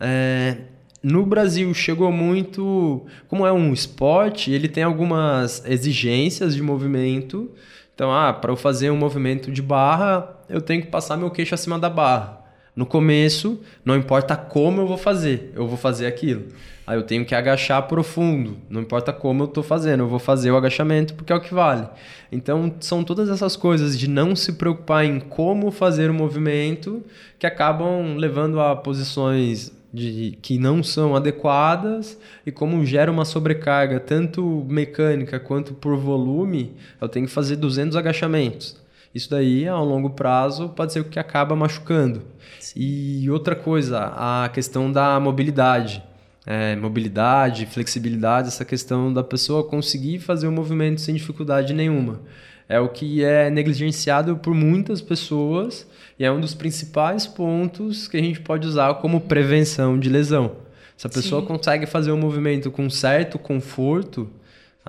É, 0.00 0.58
no 1.02 1.24
Brasil 1.24 1.72
chegou 1.74 2.10
muito. 2.10 3.06
Como 3.28 3.46
é 3.46 3.52
um 3.52 3.72
esporte, 3.72 4.50
ele 4.50 4.68
tem 4.68 4.82
algumas 4.82 5.64
exigências 5.64 6.54
de 6.54 6.62
movimento. 6.62 7.50
Então, 7.94 8.12
ah, 8.12 8.32
para 8.32 8.52
eu 8.52 8.56
fazer 8.56 8.90
um 8.90 8.96
movimento 8.96 9.50
de 9.50 9.60
barra, 9.60 10.36
eu 10.48 10.60
tenho 10.60 10.82
que 10.82 10.88
passar 10.88 11.16
meu 11.16 11.30
queixo 11.30 11.54
acima 11.54 11.78
da 11.78 11.90
barra. 11.90 12.37
No 12.78 12.86
começo, 12.86 13.60
não 13.84 13.96
importa 13.96 14.36
como 14.36 14.82
eu 14.82 14.86
vou 14.86 14.96
fazer, 14.96 15.50
eu 15.56 15.66
vou 15.66 15.76
fazer 15.76 16.06
aquilo. 16.06 16.44
Aí 16.86 16.96
eu 16.96 17.02
tenho 17.02 17.24
que 17.24 17.34
agachar 17.34 17.82
profundo, 17.88 18.56
não 18.70 18.82
importa 18.82 19.12
como 19.12 19.42
eu 19.42 19.46
estou 19.46 19.64
fazendo, 19.64 20.04
eu 20.04 20.08
vou 20.08 20.20
fazer 20.20 20.52
o 20.52 20.56
agachamento 20.56 21.12
porque 21.14 21.32
é 21.32 21.34
o 21.34 21.40
que 21.40 21.52
vale. 21.52 21.88
Então 22.30 22.72
são 22.78 23.02
todas 23.02 23.28
essas 23.30 23.56
coisas 23.56 23.98
de 23.98 24.08
não 24.08 24.36
se 24.36 24.52
preocupar 24.52 25.04
em 25.04 25.18
como 25.18 25.72
fazer 25.72 26.08
o 26.08 26.14
movimento 26.14 27.02
que 27.36 27.48
acabam 27.48 28.16
levando 28.16 28.60
a 28.60 28.76
posições 28.76 29.72
de, 29.92 30.38
que 30.40 30.56
não 30.56 30.80
são 30.80 31.16
adequadas 31.16 32.16
e 32.46 32.52
como 32.52 32.86
gera 32.86 33.10
uma 33.10 33.24
sobrecarga 33.24 33.98
tanto 33.98 34.64
mecânica 34.68 35.40
quanto 35.40 35.74
por 35.74 35.96
volume, 35.96 36.76
eu 37.00 37.08
tenho 37.08 37.26
que 37.26 37.32
fazer 37.32 37.56
200 37.56 37.96
agachamentos. 37.96 38.76
Isso 39.18 39.30
daí, 39.30 39.68
a 39.68 39.78
longo 39.78 40.10
prazo, 40.10 40.70
pode 40.70 40.92
ser 40.92 41.00
o 41.00 41.04
que 41.04 41.18
acaba 41.18 41.54
machucando. 41.54 42.22
Sim. 42.58 42.80
E 42.80 43.30
outra 43.30 43.54
coisa, 43.54 44.12
a 44.16 44.48
questão 44.48 44.90
da 44.90 45.20
mobilidade 45.20 46.02
é, 46.50 46.74
mobilidade, 46.76 47.66
flexibilidade, 47.66 48.48
essa 48.48 48.64
questão 48.64 49.12
da 49.12 49.22
pessoa 49.22 49.62
conseguir 49.62 50.18
fazer 50.18 50.46
o 50.46 50.50
um 50.50 50.54
movimento 50.54 50.98
sem 50.98 51.14
dificuldade 51.14 51.74
nenhuma. 51.74 52.22
É 52.66 52.80
o 52.80 52.88
que 52.88 53.22
é 53.22 53.50
negligenciado 53.50 54.34
por 54.38 54.54
muitas 54.54 55.02
pessoas 55.02 55.86
e 56.18 56.24
é 56.24 56.32
um 56.32 56.40
dos 56.40 56.54
principais 56.54 57.26
pontos 57.26 58.08
que 58.08 58.16
a 58.16 58.22
gente 58.22 58.40
pode 58.40 58.66
usar 58.66 58.94
como 58.94 59.20
prevenção 59.20 59.98
de 59.98 60.08
lesão. 60.08 60.52
Se 60.96 61.06
a 61.06 61.10
pessoa 61.10 61.42
Sim. 61.42 61.48
consegue 61.48 61.84
fazer 61.84 62.12
o 62.12 62.14
um 62.14 62.18
movimento 62.18 62.70
com 62.70 62.88
certo 62.88 63.38
conforto, 63.38 64.26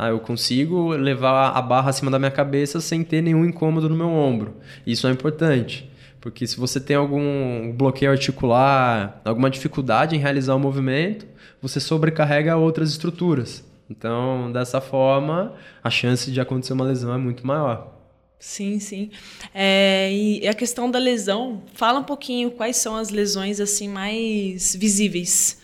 ah, 0.02 0.08
eu 0.08 0.20
consigo 0.22 0.92
levar 0.92 1.50
a 1.50 1.62
barra 1.62 1.90
acima 1.90 2.10
da 2.10 2.18
minha 2.18 2.32
cabeça 2.32 2.80
sem 2.80 3.04
ter 3.04 3.22
nenhum 3.22 3.44
incômodo 3.44 3.90
no 3.90 3.98
meu 3.98 4.08
ombro. 4.08 4.56
Isso 4.88 5.06
é 5.06 5.12
importante. 5.12 5.92
Porque 6.22 6.48
se 6.48 6.56
você 6.56 6.80
tem 6.80 6.96
algum 6.96 7.74
bloqueio 7.74 8.10
articular, 8.10 9.22
alguma 9.26 9.50
dificuldade 9.50 10.16
em 10.16 10.20
realizar 10.20 10.56
o 10.56 10.60
movimento, 10.60 11.28
você 11.62 11.82
sobrecarrega 11.82 12.56
outras 12.56 12.92
estruturas. 12.92 13.62
Então, 13.90 14.50
dessa 14.54 14.80
forma, 14.80 15.56
a 15.84 15.90
chance 15.90 16.32
de 16.32 16.40
acontecer 16.40 16.72
uma 16.72 16.86
lesão 16.86 17.14
é 17.14 17.18
muito 17.18 17.46
maior. 17.46 17.94
Sim, 18.40 18.80
sim. 18.80 19.12
É, 19.54 20.10
e 20.14 20.48
a 20.48 20.54
questão 20.54 20.90
da 20.90 20.98
lesão, 20.98 21.62
fala 21.74 22.00
um 22.00 22.06
pouquinho 22.06 22.52
quais 22.52 22.78
são 22.78 22.96
as 22.96 23.10
lesões 23.10 23.60
assim 23.60 23.90
mais 23.90 24.78
visíveis. 24.80 25.60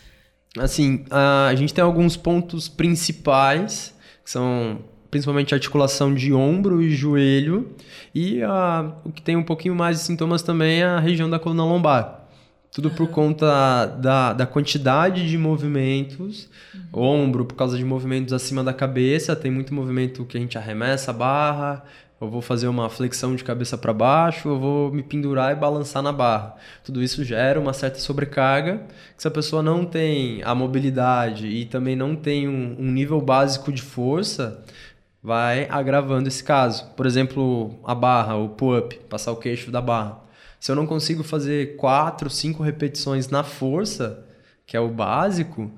Assim, 0.58 1.06
a, 1.10 1.46
a 1.46 1.54
gente 1.54 1.72
tem 1.72 1.82
alguns 1.82 2.18
pontos 2.18 2.68
principais, 2.68 3.95
que 4.26 4.30
são 4.32 4.80
principalmente 5.08 5.54
articulação 5.54 6.12
de 6.12 6.34
ombro 6.34 6.82
e 6.82 6.90
joelho, 6.90 7.70
e 8.12 8.42
a, 8.42 8.92
o 9.04 9.12
que 9.12 9.22
tem 9.22 9.36
um 9.36 9.42
pouquinho 9.42 9.72
mais 9.72 9.98
de 9.98 10.02
sintomas 10.02 10.42
também 10.42 10.82
é 10.82 10.84
a 10.84 10.98
região 10.98 11.30
da 11.30 11.38
coluna 11.38 11.64
lombar. 11.64 12.26
Tudo 12.72 12.90
por 12.90 13.08
conta 13.08 13.86
da, 13.86 14.32
da 14.32 14.46
quantidade 14.46 15.30
de 15.30 15.38
movimentos. 15.38 16.50
Uhum. 16.92 17.02
Ombro, 17.24 17.44
por 17.46 17.54
causa 17.54 17.78
de 17.78 17.84
movimentos 17.84 18.34
acima 18.34 18.62
da 18.64 18.72
cabeça. 18.74 19.34
Tem 19.34 19.50
muito 19.50 19.72
movimento 19.72 20.26
que 20.26 20.36
a 20.36 20.40
gente 20.40 20.58
arremessa 20.58 21.12
a 21.12 21.14
barra. 21.14 21.84
Eu 22.18 22.30
vou 22.30 22.40
fazer 22.40 22.66
uma 22.66 22.88
flexão 22.88 23.36
de 23.36 23.44
cabeça 23.44 23.76
para 23.76 23.92
baixo. 23.92 24.48
Eu 24.48 24.58
vou 24.58 24.90
me 24.90 25.02
pendurar 25.02 25.52
e 25.52 25.54
balançar 25.54 26.02
na 26.02 26.12
barra. 26.12 26.56
Tudo 26.82 27.02
isso 27.02 27.22
gera 27.22 27.60
uma 27.60 27.74
certa 27.74 27.98
sobrecarga. 27.98 28.86
Que 29.14 29.22
se 29.22 29.28
a 29.28 29.30
pessoa 29.30 29.62
não 29.62 29.84
tem 29.84 30.42
a 30.42 30.54
mobilidade 30.54 31.46
e 31.46 31.66
também 31.66 31.94
não 31.94 32.16
tem 32.16 32.48
um, 32.48 32.76
um 32.78 32.90
nível 32.90 33.20
básico 33.20 33.70
de 33.70 33.82
força, 33.82 34.64
vai 35.22 35.68
agravando 35.68 36.28
esse 36.28 36.42
caso. 36.42 36.86
Por 36.96 37.04
exemplo, 37.04 37.78
a 37.84 37.94
barra, 37.94 38.36
o 38.36 38.48
pull-up, 38.48 38.98
passar 39.10 39.32
o 39.32 39.36
queixo 39.36 39.70
da 39.70 39.82
barra. 39.82 40.20
Se 40.58 40.72
eu 40.72 40.76
não 40.76 40.86
consigo 40.86 41.22
fazer 41.22 41.76
quatro, 41.76 42.30
cinco 42.30 42.62
repetições 42.62 43.28
na 43.28 43.44
força, 43.44 44.24
que 44.64 44.74
é 44.76 44.80
o 44.80 44.88
básico, 44.88 45.70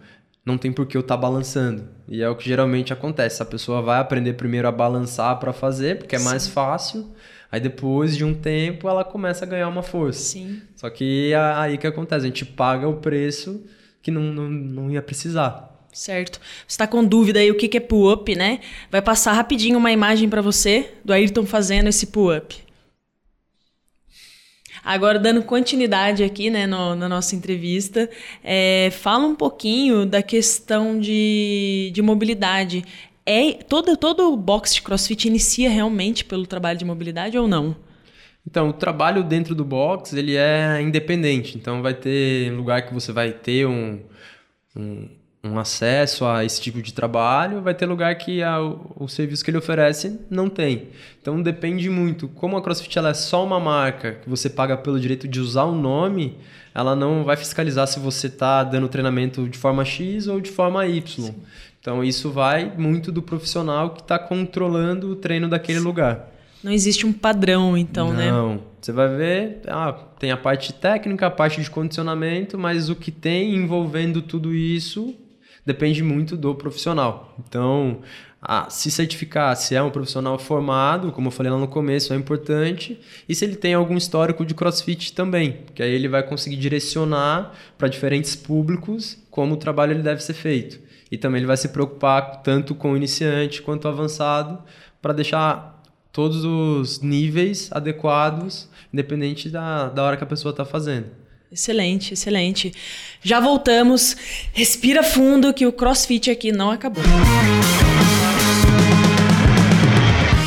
não 0.48 0.58
tem 0.58 0.72
por 0.72 0.86
que 0.86 0.96
eu 0.96 1.02
estar 1.02 1.14
tá 1.14 1.20
balançando. 1.20 1.84
E 2.08 2.22
é 2.22 2.28
o 2.28 2.34
que 2.34 2.48
geralmente 2.48 2.92
acontece. 2.92 3.42
A 3.42 3.46
pessoa 3.46 3.82
vai 3.82 4.00
aprender 4.00 4.32
primeiro 4.32 4.66
a 4.66 4.72
balançar 4.72 5.38
para 5.38 5.52
fazer, 5.52 5.98
porque 5.98 6.16
é 6.16 6.18
Sim. 6.18 6.24
mais 6.24 6.48
fácil. 6.48 7.06
Aí 7.52 7.60
depois 7.60 8.16
de 8.16 8.24
um 8.24 8.34
tempo 8.34 8.88
ela 8.88 9.04
começa 9.04 9.44
a 9.44 9.48
ganhar 9.48 9.68
uma 9.68 9.82
força. 9.82 10.20
Sim. 10.20 10.60
Só 10.74 10.90
que 10.90 11.32
é 11.32 11.36
aí 11.36 11.78
que 11.78 11.86
acontece, 11.86 12.24
a 12.24 12.28
gente 12.28 12.44
paga 12.44 12.88
o 12.88 12.96
preço 12.96 13.62
que 14.02 14.10
não, 14.10 14.22
não, 14.22 14.48
não 14.48 14.90
ia 14.90 15.02
precisar. 15.02 15.68
Certo. 15.92 16.38
Você 16.66 16.74
está 16.74 16.86
com 16.86 17.04
dúvida 17.04 17.40
aí 17.40 17.50
o 17.50 17.56
que 17.56 17.76
é 17.76 17.80
pull-up, 17.80 18.34
né? 18.34 18.60
Vai 18.90 19.02
passar 19.02 19.32
rapidinho 19.32 19.78
uma 19.78 19.90
imagem 19.90 20.28
para 20.28 20.40
você 20.40 20.92
do 21.04 21.12
Ayrton 21.12 21.44
fazendo 21.44 21.88
esse 21.88 22.06
pull-up. 22.06 22.67
Agora, 24.84 25.18
dando 25.18 25.42
continuidade 25.42 26.22
aqui 26.22 26.50
né, 26.50 26.66
no, 26.66 26.94
na 26.94 27.08
nossa 27.08 27.34
entrevista, 27.34 28.08
é, 28.42 28.90
fala 28.90 29.26
um 29.26 29.34
pouquinho 29.34 30.06
da 30.06 30.22
questão 30.22 30.98
de, 30.98 31.90
de 31.92 32.02
mobilidade. 32.02 32.84
É, 33.26 33.52
todo, 33.52 33.96
todo 33.96 34.36
box 34.36 34.74
de 34.74 34.82
crossfit 34.82 35.28
inicia 35.28 35.68
realmente 35.68 36.24
pelo 36.24 36.46
trabalho 36.46 36.78
de 36.78 36.84
mobilidade 36.84 37.36
ou 37.36 37.46
não? 37.46 37.76
Então, 38.46 38.70
o 38.70 38.72
trabalho 38.72 39.22
dentro 39.22 39.54
do 39.54 39.64
box 39.64 40.14
ele 40.14 40.36
é 40.36 40.80
independente. 40.80 41.58
Então, 41.58 41.82
vai 41.82 41.92
ter 41.92 42.50
lugar 42.52 42.86
que 42.86 42.94
você 42.94 43.12
vai 43.12 43.30
ter 43.30 43.66
um, 43.66 44.00
um 44.74 45.17
um 45.42 45.58
acesso 45.58 46.24
a 46.24 46.44
esse 46.44 46.60
tipo 46.60 46.82
de 46.82 46.92
trabalho, 46.92 47.62
vai 47.62 47.72
ter 47.72 47.86
lugar 47.86 48.14
que 48.16 48.42
a, 48.42 48.58
o 48.60 49.06
serviço 49.06 49.44
que 49.44 49.50
ele 49.50 49.58
oferece 49.58 50.18
não 50.28 50.48
tem. 50.48 50.88
Então 51.20 51.40
depende 51.40 51.88
muito. 51.88 52.26
Como 52.28 52.56
a 52.56 52.62
CrossFit 52.62 52.98
ela 52.98 53.10
é 53.10 53.14
só 53.14 53.44
uma 53.44 53.60
marca 53.60 54.12
que 54.14 54.28
você 54.28 54.50
paga 54.50 54.76
pelo 54.76 54.98
direito 54.98 55.28
de 55.28 55.40
usar 55.40 55.64
o 55.64 55.74
nome, 55.74 56.36
ela 56.74 56.96
não 56.96 57.22
vai 57.24 57.36
fiscalizar 57.36 57.86
se 57.86 58.00
você 58.00 58.26
está 58.26 58.64
dando 58.64 58.88
treinamento 58.88 59.48
de 59.48 59.56
forma 59.56 59.84
X 59.84 60.26
ou 60.26 60.40
de 60.40 60.50
forma 60.50 60.86
Y. 60.86 61.26
Sim. 61.26 61.34
Então 61.80 62.02
isso 62.02 62.30
vai 62.30 62.72
muito 62.76 63.12
do 63.12 63.22
profissional 63.22 63.90
que 63.90 64.00
está 64.00 64.18
controlando 64.18 65.10
o 65.12 65.16
treino 65.16 65.48
daquele 65.48 65.78
Sim. 65.78 65.84
lugar. 65.84 66.32
Não 66.64 66.72
existe 66.72 67.06
um 67.06 67.12
padrão, 67.12 67.78
então, 67.78 68.08
não. 68.08 68.14
né? 68.16 68.30
Não. 68.32 68.60
Você 68.80 68.90
vai 68.90 69.08
ver, 69.08 69.60
ah, 69.68 69.92
tem 70.18 70.32
a 70.32 70.36
parte 70.36 70.72
técnica, 70.72 71.28
a 71.28 71.30
parte 71.30 71.60
de 71.62 71.70
condicionamento, 71.70 72.58
mas 72.58 72.90
o 72.90 72.96
que 72.96 73.12
tem 73.12 73.54
envolvendo 73.54 74.20
tudo 74.20 74.52
isso 74.52 75.14
depende 75.68 76.02
muito 76.02 76.34
do 76.34 76.54
profissional. 76.54 77.34
Então, 77.46 78.00
a, 78.40 78.70
se 78.70 78.90
certificar 78.90 79.54
se 79.54 79.74
é 79.74 79.82
um 79.82 79.90
profissional 79.90 80.38
formado, 80.38 81.12
como 81.12 81.28
eu 81.28 81.30
falei 81.30 81.52
lá 81.52 81.58
no 81.58 81.68
começo, 81.68 82.12
é 82.14 82.16
importante. 82.16 82.98
E 83.28 83.34
se 83.34 83.44
ele 83.44 83.54
tem 83.54 83.74
algum 83.74 83.96
histórico 83.96 84.46
de 84.46 84.54
crossfit 84.54 85.12
também, 85.12 85.58
que 85.74 85.82
aí 85.82 85.92
ele 85.92 86.08
vai 86.08 86.22
conseguir 86.22 86.56
direcionar 86.56 87.52
para 87.76 87.86
diferentes 87.86 88.34
públicos 88.34 89.18
como 89.30 89.54
o 89.54 89.56
trabalho 89.58 89.92
ele 89.92 90.02
deve 90.02 90.22
ser 90.22 90.34
feito. 90.34 90.80
E 91.10 91.18
também 91.18 91.40
ele 91.40 91.46
vai 91.46 91.56
se 91.56 91.68
preocupar 91.68 92.42
tanto 92.42 92.74
com 92.74 92.92
o 92.92 92.96
iniciante 92.96 93.60
quanto 93.60 93.84
o 93.84 93.88
avançado 93.88 94.62
para 95.02 95.12
deixar 95.12 95.82
todos 96.10 96.44
os 96.44 97.00
níveis 97.00 97.68
adequados, 97.72 98.70
independente 98.92 99.50
da, 99.50 99.90
da 99.90 100.02
hora 100.02 100.16
que 100.16 100.24
a 100.24 100.26
pessoa 100.26 100.50
está 100.50 100.64
fazendo. 100.64 101.06
Excelente, 101.50 102.12
excelente. 102.14 102.72
Já 103.22 103.40
voltamos. 103.40 104.16
Respira 104.52 105.02
fundo 105.02 105.54
que 105.54 105.66
o 105.66 105.72
CrossFit 105.72 106.30
aqui 106.30 106.52
não 106.52 106.70
acabou. 106.70 107.02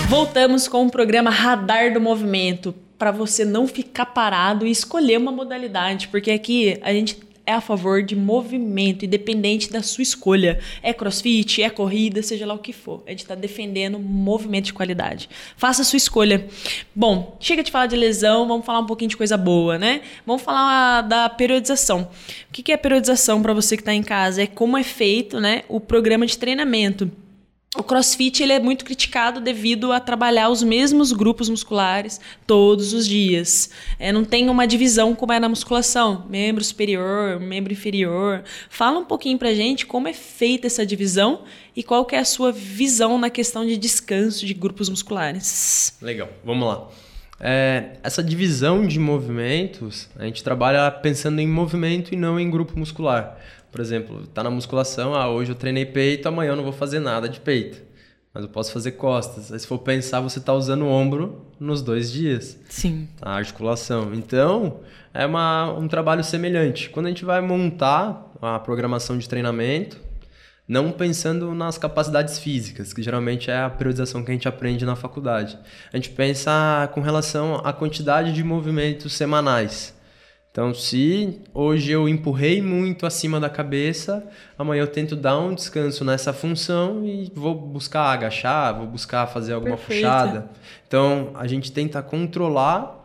Voltamos 0.08 0.68
com 0.68 0.86
o 0.86 0.92
programa 0.92 1.30
Radar 1.30 1.94
do 1.94 2.00
Movimento 2.00 2.76
para 2.98 3.12
você 3.12 3.44
não 3.44 3.68
ficar 3.68 4.06
parado 4.08 4.68
e 4.68 4.70
escolher 4.70 5.18
uma 5.18 5.32
modalidade, 5.32 6.08
porque 6.10 6.30
aqui 6.30 6.78
a 6.84 6.94
gente 6.94 7.18
é 7.52 7.56
a 7.56 7.62
favor 7.62 8.02
de 8.02 8.16
movimento, 8.16 9.06
independente 9.06 9.70
da 9.70 9.84
sua 9.84 10.02
escolha. 10.02 10.60
É 10.82 10.94
crossfit, 10.94 11.62
é 11.62 11.70
corrida, 11.70 12.24
seja 12.24 12.46
lá 12.46 12.54
o 12.54 12.60
que 12.60 12.74
for. 12.74 13.04
A 13.06 13.12
gente 13.12 13.20
está 13.20 13.36
defendendo 13.36 14.00
movimento 14.00 14.66
de 14.66 14.74
qualidade. 14.74 15.30
Faça 15.58 15.82
a 15.82 15.86
sua 15.86 15.98
escolha. 15.98 16.48
Bom, 16.96 17.38
chega 17.40 17.62
de 17.62 17.72
falar 17.72 17.88
de 17.88 17.96
lesão, 17.96 18.48
vamos 18.48 18.66
falar 18.66 18.80
um 18.80 18.86
pouquinho 18.86 19.10
de 19.10 19.18
coisa 19.18 19.38
boa, 19.38 19.78
né? 19.78 20.02
Vamos 20.26 20.42
falar 20.42 21.02
da 21.02 21.30
periodização. 21.30 22.10
O 22.50 22.54
que 22.54 22.72
é 22.72 22.78
periodização 22.78 23.42
para 23.42 23.54
você 23.54 23.76
que 23.76 23.82
está 23.82 23.94
em 23.94 24.04
casa? 24.04 24.44
É 24.44 24.48
como 24.48 24.78
é 24.78 24.84
feito 24.84 25.40
né, 25.40 25.64
o 25.68 25.80
programa 25.80 26.26
de 26.26 26.38
treinamento 26.38 27.12
o 27.78 27.84
CrossFit 27.84 28.44
ele 28.44 28.52
é 28.52 28.60
muito 28.60 28.84
criticado 28.84 29.40
devido 29.40 29.94
a 29.94 30.00
trabalhar 30.00 30.50
os 30.50 30.62
mesmos 30.62 31.14
grupos 31.14 31.48
musculares 31.48 32.20
todos 32.46 32.92
os 32.92 33.08
dias. 33.08 33.70
É, 33.98 34.12
não 34.12 34.26
tem 34.26 34.50
uma 34.50 34.68
divisão 34.68 35.16
como 35.16 35.32
é 35.32 35.40
na 35.40 35.48
musculação, 35.48 36.26
membro 36.30 36.62
superior, 36.62 37.40
membro 37.40 37.72
inferior. 37.72 38.44
Fala 38.70 39.00
um 39.00 39.06
pouquinho 39.06 39.38
pra 39.38 39.54
gente 39.54 39.86
como 39.86 40.10
é 40.10 40.14
feita 40.14 40.68
essa 40.68 40.86
divisão 40.86 41.44
e 41.74 41.82
qual 41.82 42.04
que 42.04 42.14
é 42.14 42.20
a 42.20 42.26
sua 42.26 42.52
visão 42.52 43.18
na 43.18 43.30
questão 43.30 43.66
de 43.66 43.78
descanso 43.78 44.46
de 44.46 44.54
grupos 44.54 44.90
musculares. 44.90 45.96
Legal, 46.02 46.28
vamos 46.44 46.68
lá. 46.68 46.90
É, 47.40 47.94
essa 48.04 48.22
divisão 48.22 48.86
de 48.86 49.00
movimentos, 49.00 50.10
a 50.18 50.26
gente 50.26 50.44
trabalha 50.44 50.92
pensando 50.92 51.40
em 51.40 51.48
movimento 51.48 52.14
e 52.14 52.18
não 52.18 52.38
em 52.38 52.52
grupo 52.52 52.78
muscular. 52.78 53.40
Por 53.72 53.80
exemplo, 53.80 54.28
tá 54.28 54.44
na 54.44 54.50
musculação, 54.50 55.16
ah, 55.16 55.30
hoje 55.30 55.52
eu 55.52 55.56
treinei 55.56 55.86
peito, 55.86 56.28
amanhã 56.28 56.52
eu 56.52 56.56
não 56.56 56.64
vou 56.64 56.74
fazer 56.74 57.00
nada 57.00 57.30
de 57.30 57.40
peito. 57.40 57.82
Mas 58.34 58.44
eu 58.44 58.50
posso 58.50 58.72
fazer 58.72 58.92
costas. 58.92 59.52
Aí 59.52 59.60
se 59.60 59.68
for 59.68 59.80
pensar, 59.80 60.20
você 60.22 60.40
está 60.40 60.54
usando 60.54 60.84
o 60.84 60.88
ombro 60.88 61.46
nos 61.60 61.82
dois 61.82 62.12
dias. 62.12 62.58
Sim. 62.70 63.08
A 63.22 63.36
articulação. 63.36 64.14
Então, 64.14 64.80
é 65.14 65.26
uma, 65.26 65.74
um 65.74 65.88
trabalho 65.88 66.24
semelhante. 66.24 66.90
Quando 66.90 67.08
a 67.08 67.10
gente 67.10 67.26
vai 67.26 67.42
montar 67.42 68.32
a 68.42 68.58
programação 68.60 69.18
de 69.18 69.28
treinamento, 69.28 70.00
não 70.68 70.92
pensando 70.92 71.54
nas 71.54 71.78
capacidades 71.78 72.40
físicas, 72.40 72.94
que 72.94 73.04
geralmente 73.04 73.52
é 73.52 73.58
a 73.58 73.70
periodização 73.70 74.24
que 74.24 74.32
a 74.32 74.34
gente 74.34 74.48
aprende 74.48 74.86
na 74.86 74.96
faculdade. 74.96 75.60
A 75.92 75.98
gente 75.98 76.10
pensa 76.12 76.90
com 76.94 77.02
relação 77.02 77.56
à 77.56 77.74
quantidade 77.74 78.32
de 78.32 78.44
movimentos 78.44 79.14
semanais. 79.14 79.94
Então, 80.52 80.74
se 80.74 81.40
hoje 81.54 81.92
eu 81.92 82.10
empurrei 82.10 82.62
muito 82.62 83.06
acima 83.06 83.40
da 83.40 83.50
cabeça, 83.50 84.22
amanhã 84.58 84.82
eu 84.82 84.88
tento 84.88 85.16
dar 85.16 85.40
um 85.40 85.56
descanso 85.56 86.04
nessa 86.04 86.34
função 86.34 87.06
e 87.06 87.32
vou 87.34 87.56
buscar 87.56 88.12
agachar, 88.12 88.78
vou 88.78 88.86
buscar 88.86 89.28
fazer 89.28 89.54
alguma 89.54 89.78
puxada. 89.78 90.50
Então, 90.86 91.32
a 91.36 91.48
gente 91.48 91.72
tenta 91.72 92.02
controlar 92.02 93.01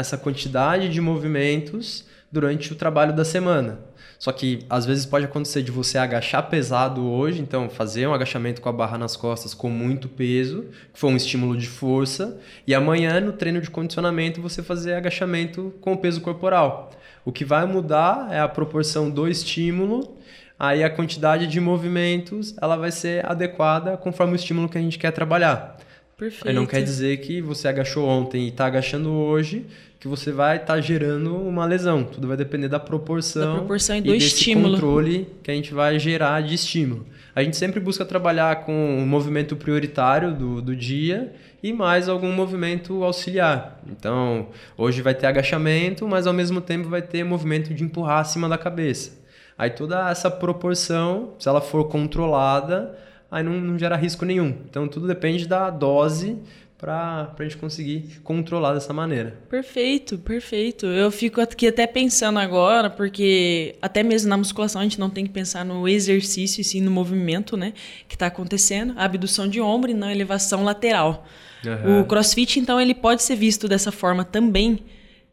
essa 0.00 0.18
quantidade 0.18 0.88
de 0.88 1.00
movimentos 1.00 2.04
durante 2.30 2.72
o 2.72 2.76
trabalho 2.76 3.14
da 3.14 3.24
semana. 3.24 3.78
Só 4.18 4.32
que 4.32 4.64
às 4.68 4.86
vezes 4.86 5.04
pode 5.04 5.24
acontecer 5.26 5.62
de 5.62 5.70
você 5.70 5.98
agachar 5.98 6.48
pesado 6.48 7.06
hoje, 7.06 7.40
então 7.40 7.68
fazer 7.68 8.06
um 8.06 8.14
agachamento 8.14 8.60
com 8.60 8.68
a 8.68 8.72
barra 8.72 8.96
nas 8.96 9.16
costas 9.16 9.52
com 9.52 9.68
muito 9.68 10.08
peso, 10.08 10.66
que 10.92 10.98
foi 10.98 11.10
um 11.10 11.16
estímulo 11.16 11.56
de 11.56 11.66
força, 11.66 12.38
e 12.66 12.74
amanhã 12.74 13.20
no 13.20 13.32
treino 13.32 13.60
de 13.60 13.70
condicionamento 13.70 14.40
você 14.40 14.62
fazer 14.62 14.94
agachamento 14.94 15.74
com 15.80 15.92
o 15.92 15.98
peso 15.98 16.20
corporal. 16.20 16.90
O 17.24 17.32
que 17.32 17.44
vai 17.44 17.66
mudar 17.66 18.28
é 18.30 18.40
a 18.40 18.48
proporção 18.48 19.10
do 19.10 19.28
estímulo, 19.28 20.16
aí 20.58 20.82
a 20.82 20.90
quantidade 20.90 21.46
de 21.46 21.60
movimentos 21.60 22.54
ela 22.60 22.76
vai 22.76 22.90
ser 22.90 23.26
adequada 23.26 23.96
conforme 23.96 24.32
o 24.32 24.36
estímulo 24.36 24.68
que 24.68 24.78
a 24.78 24.80
gente 24.80 24.98
quer 24.98 25.10
trabalhar. 25.10 25.76
Perfeito. 26.16 26.48
Aí 26.48 26.54
não 26.54 26.64
quer 26.64 26.82
dizer 26.82 27.18
que 27.18 27.42
você 27.42 27.68
agachou 27.68 28.08
ontem 28.08 28.46
e 28.46 28.48
está 28.48 28.64
agachando 28.64 29.12
hoje, 29.12 29.66
que 30.00 30.08
você 30.08 30.32
vai 30.32 30.56
estar 30.56 30.74
tá 30.74 30.80
gerando 30.80 31.36
uma 31.36 31.66
lesão. 31.66 32.04
Tudo 32.04 32.26
vai 32.26 32.38
depender 32.38 32.68
da 32.68 32.80
proporção, 32.80 33.52
da 33.52 33.58
proporção 33.58 33.96
e 33.96 34.00
do 34.00 34.08
e 34.08 34.12
desse 34.14 34.28
estímulo. 34.28 34.72
controle 34.72 35.28
que 35.42 35.50
a 35.50 35.54
gente 35.54 35.74
vai 35.74 35.98
gerar 35.98 36.40
de 36.40 36.54
estímulo. 36.54 37.06
A 37.34 37.42
gente 37.42 37.58
sempre 37.58 37.80
busca 37.80 38.02
trabalhar 38.02 38.64
com 38.64 38.98
o 38.98 39.06
movimento 39.06 39.54
prioritário 39.56 40.34
do, 40.34 40.62
do 40.62 40.74
dia 40.74 41.34
e 41.62 41.70
mais 41.70 42.08
algum 42.08 42.32
movimento 42.32 43.04
auxiliar. 43.04 43.78
Então, 43.86 44.48
hoje 44.74 45.02
vai 45.02 45.14
ter 45.14 45.26
agachamento, 45.26 46.08
mas 46.08 46.26
ao 46.26 46.32
mesmo 46.32 46.62
tempo 46.62 46.88
vai 46.88 47.02
ter 47.02 47.24
movimento 47.24 47.74
de 47.74 47.84
empurrar 47.84 48.20
acima 48.20 48.48
da 48.48 48.56
cabeça. 48.56 49.22
Aí 49.58 49.68
toda 49.68 50.10
essa 50.10 50.30
proporção, 50.30 51.34
se 51.38 51.46
ela 51.46 51.60
for 51.60 51.88
controlada, 51.88 52.96
aí 53.30 53.42
não, 53.42 53.60
não 53.60 53.78
gera 53.78 53.96
risco 53.96 54.24
nenhum. 54.24 54.54
Então 54.68 54.88
tudo 54.88 55.06
depende 55.06 55.46
da 55.46 55.70
dose 55.70 56.38
para 56.78 57.34
a 57.38 57.42
gente 57.42 57.56
conseguir 57.56 58.20
controlar 58.22 58.74
dessa 58.74 58.92
maneira. 58.92 59.34
Perfeito, 59.48 60.18
perfeito. 60.18 60.86
Eu 60.86 61.10
fico 61.10 61.40
aqui 61.40 61.66
até 61.68 61.86
pensando 61.86 62.38
agora, 62.38 62.90
porque 62.90 63.74
até 63.80 64.02
mesmo 64.02 64.28
na 64.28 64.36
musculação 64.36 64.80
a 64.80 64.84
gente 64.84 65.00
não 65.00 65.08
tem 65.08 65.24
que 65.24 65.32
pensar 65.32 65.64
no 65.64 65.88
exercício 65.88 66.60
e 66.60 66.64
sim 66.64 66.82
no 66.82 66.90
movimento 66.90 67.56
né, 67.56 67.72
que 68.06 68.14
está 68.14 68.26
acontecendo, 68.26 68.92
a 68.96 69.04
abdução 69.04 69.48
de 69.48 69.60
ombro 69.60 69.90
e 69.90 69.94
não 69.94 70.10
elevação 70.10 70.64
lateral. 70.64 71.26
Uhum. 71.64 72.00
O 72.00 72.04
crossfit, 72.04 72.60
então, 72.60 72.80
ele 72.80 72.94
pode 72.94 73.22
ser 73.22 73.36
visto 73.36 73.66
dessa 73.66 73.90
forma 73.90 74.24
também, 74.24 74.80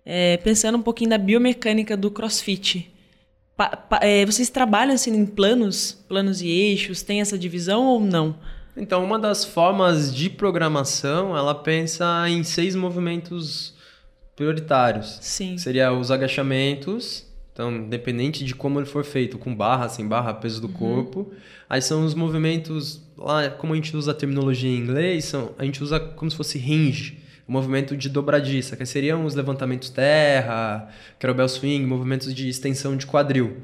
é, 0.06 0.38
pensando 0.38 0.78
um 0.78 0.82
pouquinho 0.82 1.10
da 1.10 1.18
biomecânica 1.18 1.98
do 1.98 2.10
crossfit. 2.10 2.93
É, 4.02 4.26
vocês 4.26 4.50
trabalham 4.50 4.94
assim 4.94 5.16
em 5.16 5.26
planos, 5.26 6.04
planos 6.08 6.42
e 6.42 6.48
eixos, 6.48 7.02
tem 7.02 7.22
essa 7.22 7.38
divisão 7.38 7.86
ou 7.86 8.00
não? 8.00 8.36
Então, 8.76 9.04
uma 9.04 9.20
das 9.20 9.46
formas 9.46 10.14
de 10.14 10.30
programação, 10.30 11.38
ela 11.38 11.54
pensa 11.54 12.28
em 12.28 12.44
seis 12.44 12.76
movimentos 12.76 13.76
prioritários. 14.36 15.20
Sim. 15.22 15.58
Seria 15.58 15.94
os 15.94 16.10
agachamentos, 16.10 17.26
então, 17.54 17.72
independente 17.72 18.44
de 18.44 18.56
como 18.56 18.80
ele 18.80 18.88
for 18.88 19.04
feito, 19.04 19.38
com 19.38 19.54
barra, 19.56 19.88
sem 19.88 20.08
barra, 20.08 20.34
peso 20.34 20.60
do 20.60 20.68
uhum. 20.68 20.74
corpo. 20.74 21.34
Aí 21.70 21.82
são 21.82 22.04
os 22.04 22.16
movimentos, 22.16 23.02
lá 23.16 23.50
como 23.50 23.74
a 23.74 23.76
gente 23.76 23.96
usa 23.96 24.12
a 24.12 24.16
terminologia 24.16 24.70
em 24.70 24.78
inglês, 24.78 25.26
são, 25.26 25.52
a 25.58 25.64
gente 25.64 25.84
usa 25.84 26.00
como 26.00 26.30
se 26.32 26.36
fosse 26.36 26.58
hinge, 26.58 27.20
o 27.48 27.52
movimento 27.52 27.96
de 27.96 28.10
dobradiça, 28.10 28.76
que 28.76 28.86
seriam 28.86 29.26
os 29.26 29.36
levantamentos 29.36 29.90
terra, 29.90 30.90
kettlebell 31.20 31.50
swing, 31.50 31.86
movimentos 31.86 32.34
de 32.34 32.50
extensão 32.50 32.96
de 32.96 33.06
quadril. 33.06 33.58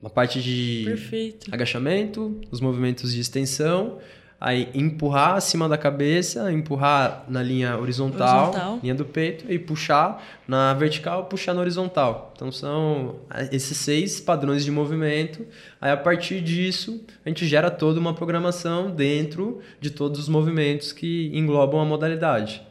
Na 0.00 0.08
parte 0.08 0.40
de 0.40 0.84
Perfeito. 0.84 1.52
agachamento, 1.52 2.40
os 2.50 2.60
movimentos 2.60 3.12
de 3.12 3.20
extensão 3.20 3.98
Aí 4.40 4.68
empurrar 4.72 5.34
acima 5.34 5.68
da 5.68 5.76
cabeça, 5.76 6.52
empurrar 6.52 7.24
na 7.28 7.42
linha 7.42 7.76
horizontal, 7.76 8.50
horizontal, 8.50 8.78
linha 8.80 8.94
do 8.94 9.04
peito, 9.04 9.50
e 9.50 9.58
puxar 9.58 10.24
na 10.46 10.72
vertical, 10.74 11.24
puxar 11.24 11.54
na 11.54 11.60
horizontal. 11.60 12.32
Então 12.36 12.52
são 12.52 13.16
esses 13.50 13.76
seis 13.76 14.20
padrões 14.20 14.64
de 14.64 14.70
movimento. 14.70 15.44
Aí 15.80 15.90
a 15.90 15.96
partir 15.96 16.40
disso, 16.40 17.04
a 17.26 17.28
gente 17.28 17.48
gera 17.48 17.68
toda 17.68 17.98
uma 17.98 18.14
programação 18.14 18.92
dentro 18.92 19.58
de 19.80 19.90
todos 19.90 20.20
os 20.20 20.28
movimentos 20.28 20.92
que 20.92 21.32
englobam 21.34 21.80
a 21.80 21.84
modalidade. 21.84 22.62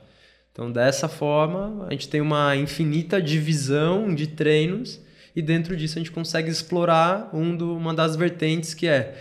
Então 0.58 0.72
dessa 0.72 1.08
forma, 1.08 1.86
a 1.88 1.92
gente 1.92 2.10
tem 2.10 2.20
uma 2.20 2.56
infinita 2.56 3.22
divisão 3.22 4.12
de 4.16 4.26
treinos 4.26 5.00
e 5.36 5.42
dentro 5.42 5.78
disso 5.78 6.00
a 6.00 6.02
gente 6.02 6.10
consegue 6.10 6.50
explorar 6.50 7.30
um 7.32 7.56
do, 7.56 7.78
uma 7.78 7.94
das 7.94 8.16
vertentes 8.16 8.74
que 8.74 8.88
é 8.88 9.16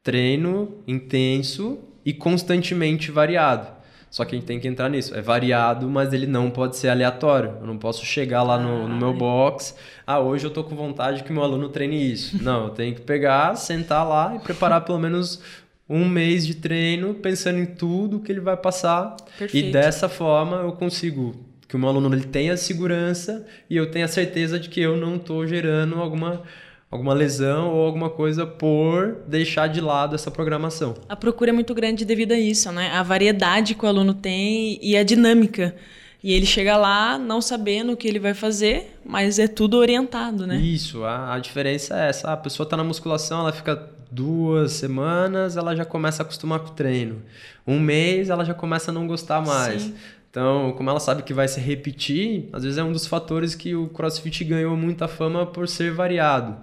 treino 0.00 0.76
intenso 0.86 1.80
e 2.04 2.12
constantemente 2.12 3.10
variado. 3.10 3.66
Só 4.08 4.24
que 4.24 4.36
a 4.36 4.38
gente 4.38 4.46
tem 4.46 4.60
que 4.60 4.68
entrar 4.68 4.88
nisso. 4.88 5.12
É 5.12 5.20
variado, 5.20 5.90
mas 5.90 6.12
ele 6.12 6.28
não 6.28 6.50
pode 6.50 6.76
ser 6.76 6.88
aleatório. 6.88 7.56
Eu 7.60 7.66
não 7.66 7.76
posso 7.76 8.06
chegar 8.06 8.44
lá 8.44 8.56
no, 8.56 8.86
no 8.86 8.96
meu 8.96 9.12
box. 9.12 9.74
Ah, 10.06 10.20
hoje 10.20 10.46
eu 10.46 10.50
tô 10.50 10.62
com 10.62 10.76
vontade 10.76 11.24
que 11.24 11.32
meu 11.32 11.42
aluno 11.42 11.68
treine 11.68 12.12
isso. 12.12 12.40
Não, 12.40 12.66
eu 12.66 12.70
tenho 12.70 12.94
que 12.94 13.00
pegar, 13.00 13.56
sentar 13.56 14.06
lá 14.06 14.36
e 14.36 14.38
preparar 14.38 14.82
pelo 14.84 15.00
menos 15.00 15.42
um 15.88 16.08
mês 16.08 16.46
de 16.46 16.54
treino 16.54 17.14
pensando 17.14 17.58
em 17.58 17.66
tudo 17.66 18.20
que 18.20 18.30
ele 18.30 18.40
vai 18.40 18.56
passar. 18.56 19.16
Perfeito. 19.38 19.68
E 19.68 19.70
dessa 19.70 20.08
forma 20.08 20.56
eu 20.58 20.72
consigo 20.72 21.34
que 21.68 21.76
o 21.76 21.78
meu 21.78 21.88
aluno 21.88 22.14
ele 22.14 22.24
tenha 22.24 22.56
segurança 22.56 23.46
e 23.68 23.76
eu 23.76 23.90
tenha 23.90 24.08
certeza 24.08 24.58
de 24.58 24.68
que 24.68 24.80
eu 24.80 24.96
não 24.96 25.16
estou 25.16 25.46
gerando 25.46 25.96
alguma 25.96 26.42
alguma 26.88 27.12
lesão 27.12 27.74
ou 27.74 27.84
alguma 27.84 28.08
coisa 28.08 28.46
por 28.46 29.16
deixar 29.26 29.66
de 29.66 29.80
lado 29.80 30.14
essa 30.14 30.30
programação. 30.30 30.94
A 31.08 31.16
procura 31.16 31.50
é 31.50 31.52
muito 31.52 31.74
grande 31.74 32.04
devido 32.04 32.32
a 32.32 32.38
isso, 32.38 32.70
né? 32.70 32.90
A 32.92 33.02
variedade 33.02 33.74
que 33.74 33.84
o 33.84 33.88
aluno 33.88 34.14
tem 34.14 34.78
e 34.80 34.96
a 34.96 35.02
dinâmica. 35.02 35.74
E 36.22 36.32
ele 36.32 36.46
chega 36.46 36.76
lá 36.76 37.18
não 37.18 37.40
sabendo 37.40 37.92
o 37.92 37.96
que 37.96 38.08
ele 38.08 38.18
vai 38.18 38.34
fazer, 38.34 38.98
mas 39.04 39.38
é 39.38 39.46
tudo 39.46 39.76
orientado, 39.76 40.46
né? 40.46 40.56
Isso, 40.56 41.04
a, 41.04 41.34
a 41.34 41.38
diferença 41.38 42.00
é 42.00 42.08
essa. 42.08 42.32
A 42.32 42.36
pessoa 42.36 42.64
está 42.64 42.76
na 42.76 42.84
musculação, 42.84 43.40
ela 43.40 43.52
fica 43.52 43.95
duas 44.10 44.72
semanas, 44.72 45.56
ela 45.56 45.74
já 45.74 45.84
começa 45.84 46.22
a 46.22 46.24
acostumar 46.24 46.60
com 46.60 46.68
o 46.68 46.74
treino. 46.74 47.22
Um 47.66 47.80
mês, 47.80 48.30
ela 48.30 48.44
já 48.44 48.54
começa 48.54 48.90
a 48.90 48.94
não 48.94 49.06
gostar 49.06 49.40
mais. 49.40 49.82
Sim. 49.82 49.94
Então, 50.30 50.72
como 50.76 50.90
ela 50.90 51.00
sabe 51.00 51.22
que 51.22 51.32
vai 51.32 51.48
se 51.48 51.58
repetir, 51.60 52.48
às 52.52 52.62
vezes 52.62 52.78
é 52.78 52.84
um 52.84 52.92
dos 52.92 53.06
fatores 53.06 53.54
que 53.54 53.74
o 53.74 53.88
CrossFit 53.88 54.44
ganhou 54.44 54.76
muita 54.76 55.08
fama 55.08 55.46
por 55.46 55.66
ser 55.66 55.92
variado. 55.92 56.56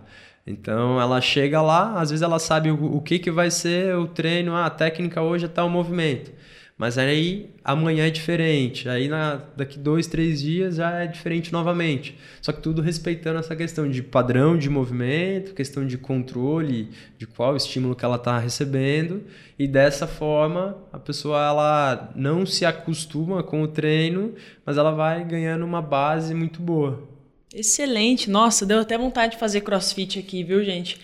Então 0.45 0.99
ela 0.99 1.21
chega 1.21 1.61
lá, 1.61 1.99
às 1.99 2.09
vezes 2.09 2.21
ela 2.21 2.37
sabe 2.37 2.69
o, 2.69 2.97
o 2.97 3.01
que, 3.01 3.17
que 3.17 3.31
vai 3.31 3.49
ser 3.49 3.95
o 3.95 4.07
treino, 4.07 4.53
ah, 4.53 4.65
a 4.65 4.69
técnica 4.69 5.21
hoje 5.21 5.45
é 5.45 5.47
tal 5.47 5.69
movimento. 5.69 6.31
Mas 6.75 6.97
aí 6.97 7.51
amanhã 7.63 8.07
é 8.07 8.09
diferente, 8.09 8.89
aí 8.89 9.07
na, 9.07 9.35
daqui 9.55 9.77
dois, 9.77 10.07
três 10.07 10.41
dias 10.41 10.75
já 10.77 11.03
é 11.03 11.07
diferente 11.07 11.53
novamente. 11.53 12.17
Só 12.41 12.51
que 12.51 12.61
tudo 12.61 12.81
respeitando 12.81 13.39
essa 13.39 13.55
questão 13.55 13.89
de 13.89 14.01
padrão 14.01 14.57
de 14.57 14.69
movimento, 14.69 15.53
questão 15.53 15.85
de 15.85 15.97
controle 15.99 16.89
de 17.17 17.27
qual 17.27 17.55
estímulo 17.55 17.95
que 17.95 18.03
ela 18.03 18.15
está 18.15 18.39
recebendo. 18.39 19.23
E 19.57 19.67
dessa 19.67 20.07
forma 20.07 20.75
a 20.91 20.97
pessoa 20.97 21.45
ela 21.45 22.11
não 22.15 22.43
se 22.43 22.65
acostuma 22.65 23.43
com 23.43 23.61
o 23.61 23.67
treino, 23.67 24.33
mas 24.65 24.75
ela 24.75 24.91
vai 24.91 25.23
ganhando 25.23 25.63
uma 25.63 25.81
base 25.81 26.33
muito 26.33 26.59
boa. 26.59 27.07
Excelente. 27.53 28.31
Nossa, 28.31 28.65
deu 28.65 28.79
até 28.79 28.97
vontade 28.97 29.33
de 29.33 29.39
fazer 29.39 29.61
crossfit 29.61 30.17
aqui, 30.17 30.43
viu, 30.43 30.63
gente? 30.63 30.99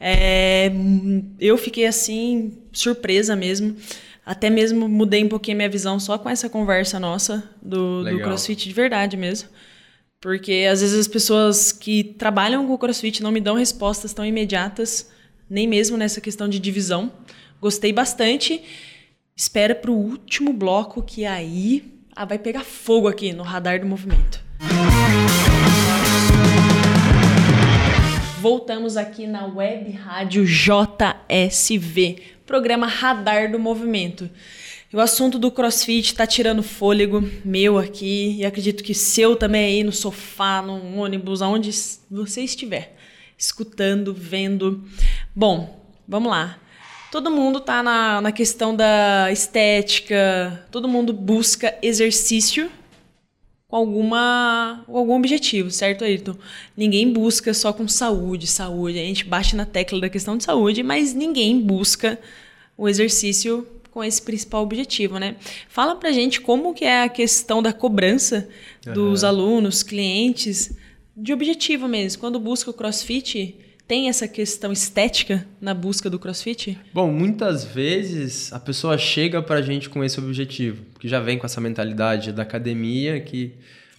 É, 0.00 0.68
eu 1.38 1.56
fiquei 1.56 1.86
assim, 1.86 2.58
surpresa 2.72 3.36
mesmo. 3.36 3.76
Até 4.24 4.48
mesmo 4.48 4.88
mudei 4.88 5.24
um 5.24 5.28
pouquinho 5.28 5.56
a 5.56 5.58
minha 5.58 5.68
visão 5.68 5.98
só 5.98 6.16
com 6.16 6.30
essa 6.30 6.48
conversa 6.48 7.00
nossa 7.00 7.42
do, 7.60 8.04
do 8.04 8.20
crossfit 8.20 8.68
de 8.68 8.74
verdade 8.74 9.16
mesmo. 9.16 9.48
Porque 10.20 10.68
às 10.70 10.80
vezes 10.80 10.96
as 11.00 11.08
pessoas 11.08 11.72
que 11.72 12.04
trabalham 12.04 12.64
com 12.64 12.72
o 12.72 12.78
crossfit 12.78 13.20
não 13.20 13.32
me 13.32 13.40
dão 13.40 13.56
respostas 13.56 14.12
tão 14.12 14.24
imediatas, 14.24 15.10
nem 15.50 15.66
mesmo 15.66 15.96
nessa 15.96 16.20
questão 16.20 16.48
de 16.48 16.60
divisão. 16.60 17.10
Gostei 17.60 17.92
bastante. 17.92 18.62
Espera 19.34 19.74
para 19.74 19.90
o 19.90 19.96
último 19.96 20.52
bloco, 20.52 21.02
que 21.02 21.24
aí 21.24 21.92
ah, 22.14 22.24
vai 22.24 22.38
pegar 22.38 22.62
fogo 22.62 23.08
aqui 23.08 23.32
no 23.32 23.42
radar 23.42 23.80
do 23.80 23.86
movimento. 23.86 24.40
Voltamos 28.40 28.96
aqui 28.96 29.26
na 29.26 29.46
Web 29.46 29.90
Rádio 29.92 30.44
JSV, 30.44 32.22
programa 32.52 32.86
Radar 32.86 33.50
do 33.50 33.58
Movimento. 33.58 34.28
O 34.92 35.00
assunto 35.00 35.38
do 35.38 35.50
CrossFit 35.50 36.12
está 36.12 36.26
tirando 36.26 36.62
fôlego 36.62 37.26
meu 37.42 37.78
aqui 37.78 38.36
e 38.36 38.44
acredito 38.44 38.84
que 38.84 38.92
seu 38.92 39.34
também 39.34 39.64
aí 39.64 39.82
no 39.82 39.90
sofá, 39.90 40.60
no 40.60 40.98
ônibus, 40.98 41.40
aonde 41.40 41.70
você 42.10 42.42
estiver, 42.42 42.94
escutando, 43.38 44.12
vendo. 44.12 44.84
Bom, 45.34 45.82
vamos 46.06 46.30
lá. 46.30 46.58
Todo 47.10 47.30
mundo 47.30 47.56
está 47.56 47.82
na, 47.82 48.20
na 48.20 48.32
questão 48.32 48.76
da 48.76 49.32
estética, 49.32 50.62
todo 50.70 50.86
mundo 50.86 51.14
busca 51.14 51.74
exercício 51.80 52.70
com 53.72 53.76
alguma 53.76 54.84
algum 54.86 55.16
objetivo, 55.16 55.70
certo, 55.70 56.04
Ayrton? 56.04 56.36
Ninguém 56.76 57.10
busca 57.10 57.54
só 57.54 57.72
com 57.72 57.88
saúde, 57.88 58.46
saúde. 58.46 58.98
A 58.98 59.02
gente 59.02 59.24
bate 59.24 59.56
na 59.56 59.64
tecla 59.64 59.98
da 59.98 60.10
questão 60.10 60.36
de 60.36 60.44
saúde, 60.44 60.82
mas 60.82 61.14
ninguém 61.14 61.58
busca 61.58 62.18
o 62.76 62.88
exercício 62.88 63.66
com 63.90 64.02
esse 64.02 64.22
principal 64.22 64.62
objetivo, 64.62 65.18
né? 65.18 65.36
Fala 65.68 65.94
pra 65.94 66.12
gente 66.12 66.40
como 66.40 66.74
que 66.74 66.84
é 66.84 67.02
a 67.02 67.08
questão 67.08 67.62
da 67.62 67.72
cobrança 67.72 68.48
dos 68.94 69.22
uhum. 69.22 69.28
alunos, 69.28 69.82
clientes, 69.82 70.74
de 71.16 71.32
objetivo 71.32 71.86
mesmo. 71.86 72.20
Quando 72.20 72.40
busca 72.40 72.70
o 72.70 72.74
CrossFit, 72.74 73.54
tem 73.86 74.08
essa 74.08 74.26
questão 74.26 74.72
estética 74.72 75.46
na 75.60 75.74
busca 75.74 76.08
do 76.08 76.18
CrossFit? 76.18 76.78
Bom, 76.94 77.12
muitas 77.12 77.64
vezes 77.64 78.50
a 78.52 78.58
pessoa 78.58 78.96
chega 78.96 79.42
para 79.42 79.58
a 79.58 79.62
gente 79.62 79.90
com 79.90 80.02
esse 80.02 80.18
objetivo, 80.18 80.82
que 80.98 81.06
já 81.06 81.20
vem 81.20 81.36
com 81.36 81.44
essa 81.44 81.60
mentalidade 81.60 82.32
da 82.32 82.42
academia, 82.42 83.20
que 83.20 83.52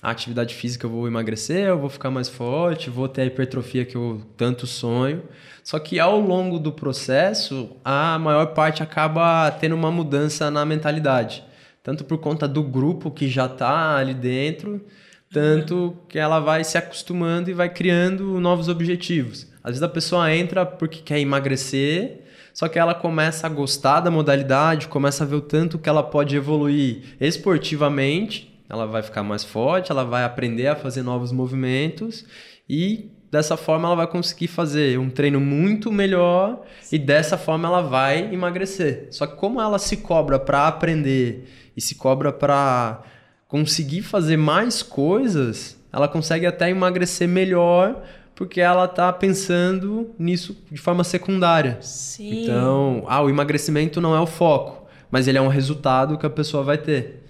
a 0.04 0.12
atividade 0.12 0.54
física 0.54 0.86
eu 0.86 0.90
vou 0.90 1.08
emagrecer, 1.08 1.70
eu 1.70 1.80
vou 1.80 1.90
ficar 1.90 2.12
mais 2.12 2.28
forte, 2.28 2.90
vou 2.90 3.08
ter 3.08 3.22
a 3.22 3.26
hipertrofia 3.26 3.86
que 3.86 3.96
eu 3.96 4.22
tanto 4.36 4.68
sonho. 4.68 5.24
Só 5.64 5.80
que 5.80 5.98
ao 5.98 6.20
longo 6.20 6.60
do 6.60 6.74
processo, 6.74 7.70
a 7.86 8.20
maior 8.20 8.48
parte 8.48 8.84
acaba 8.84 9.50
tendo 9.50 9.76
uma 9.76 9.90
mudança 9.90 10.52
na 10.52 10.66
mentalidade. 10.66 11.42
Tanto 11.82 12.04
por 12.04 12.18
conta 12.18 12.50
do 12.50 12.62
grupo 12.62 13.10
que 13.10 13.30
já 13.30 13.46
está 13.46 13.96
ali 13.96 14.14
dentro, 14.14 14.86
tanto 15.32 15.96
que 16.10 16.20
ela 16.20 16.42
vai 16.42 16.66
se 16.66 16.78
acostumando 16.78 17.50
e 17.50 17.54
vai 17.54 17.70
criando 17.70 18.42
novos 18.42 18.68
objetivos. 18.68 19.48
Às 19.64 19.72
vezes 19.72 19.84
a 19.84 19.88
pessoa 19.88 20.36
entra 20.36 20.66
porque 20.66 21.00
quer 21.00 21.20
emagrecer, 21.20 22.24
só 22.54 22.68
que 22.68 22.78
ela 22.78 22.94
começa 22.94 23.48
a 23.48 23.50
gostar 23.50 24.02
da 24.02 24.12
modalidade, 24.12 24.90
começa 24.90 25.24
a 25.24 25.28
ver 25.28 25.36
o 25.38 25.42
tanto 25.42 25.80
que 25.80 25.88
ela 25.88 26.04
pode 26.04 26.36
evoluir 26.36 27.16
esportivamente, 27.22 28.53
ela 28.74 28.88
vai 28.88 29.04
ficar 29.04 29.22
mais 29.22 29.44
forte, 29.44 29.92
ela 29.92 30.04
vai 30.04 30.24
aprender 30.24 30.68
a 30.68 30.76
fazer 30.76 31.04
novos 31.04 31.32
movimentos 31.32 32.26
e 32.68 33.12
dessa 33.32 33.56
forma 33.56 33.88
ela 33.88 33.96
vai 33.96 34.08
conseguir 34.08 34.48
fazer 34.48 34.98
um 34.98 35.12
treino 35.12 35.40
muito 35.40 35.92
melhor 35.92 36.64
e 36.92 36.98
dessa 36.98 37.38
forma 37.38 37.68
ela 37.68 37.82
vai 37.82 38.34
emagrecer. 38.34 39.08
Só 39.12 39.28
que 39.28 39.36
como 39.36 39.62
ela 39.62 39.78
se 39.78 39.98
cobra 39.98 40.40
para 40.40 40.68
aprender 40.68 41.48
e 41.78 41.82
se 41.82 41.96
cobra 41.96 42.32
para 42.32 43.04
conseguir 43.48 44.02
fazer 44.02 44.38
mais 44.38 44.82
coisas, 44.82 45.80
ela 45.92 46.08
consegue 46.08 46.48
até 46.48 46.70
emagrecer 46.72 47.28
melhor 47.28 48.04
porque 48.34 48.60
ela 48.60 48.88
tá 48.88 49.14
pensando 49.14 50.16
nisso 50.18 50.58
de 50.72 50.82
forma 50.82 51.04
secundária. 51.04 51.78
Sim. 51.82 52.44
Então, 52.44 53.04
ah, 53.08 53.22
o 53.22 53.30
emagrecimento 53.30 54.02
não 54.02 54.16
é 54.16 54.20
o 54.20 54.26
foco, 54.26 54.88
mas 55.12 55.28
ele 55.28 55.38
é 55.38 55.42
um 55.42 55.48
resultado 55.48 56.18
que 56.18 56.26
a 56.26 56.30
pessoa 56.32 56.64
vai 56.64 56.80
ter. 56.80 57.23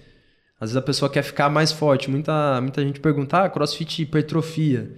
Às 0.64 0.70
vezes 0.70 0.76
a 0.78 0.82
pessoa 0.82 1.10
quer 1.10 1.22
ficar 1.22 1.50
mais 1.50 1.70
forte. 1.70 2.10
Muita, 2.10 2.58
muita 2.62 2.82
gente 2.82 2.98
pergunta, 2.98 3.44
ah, 3.44 3.50
crossfit 3.50 4.00
hipertrofia. 4.00 4.90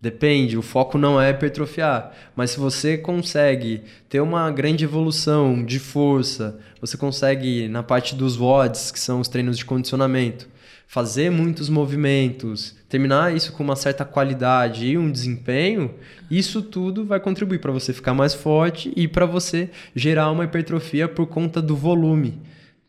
Depende, 0.00 0.56
o 0.56 0.62
foco 0.62 0.96
não 0.96 1.20
é 1.20 1.28
hipertrofiar. 1.28 2.12
Mas 2.34 2.52
se 2.52 2.58
você 2.58 2.96
consegue 2.96 3.82
ter 4.08 4.20
uma 4.20 4.50
grande 4.50 4.82
evolução 4.82 5.62
de 5.62 5.78
força, 5.78 6.58
você 6.80 6.96
consegue, 6.96 7.68
na 7.68 7.82
parte 7.82 8.14
dos 8.14 8.38
WODs, 8.38 8.90
que 8.90 8.98
são 8.98 9.20
os 9.20 9.28
treinos 9.28 9.58
de 9.58 9.66
condicionamento, 9.66 10.48
fazer 10.86 11.30
muitos 11.30 11.68
movimentos, 11.68 12.74
terminar 12.88 13.34
isso 13.34 13.52
com 13.52 13.62
uma 13.62 13.76
certa 13.76 14.06
qualidade 14.06 14.86
e 14.86 14.96
um 14.96 15.10
desempenho, 15.10 15.94
isso 16.30 16.62
tudo 16.62 17.04
vai 17.04 17.20
contribuir 17.20 17.58
para 17.58 17.72
você 17.72 17.92
ficar 17.92 18.14
mais 18.14 18.32
forte 18.32 18.90
e 18.96 19.06
para 19.06 19.26
você 19.26 19.68
gerar 19.94 20.30
uma 20.30 20.44
hipertrofia 20.44 21.06
por 21.08 21.26
conta 21.26 21.60
do 21.60 21.76
volume. 21.76 22.40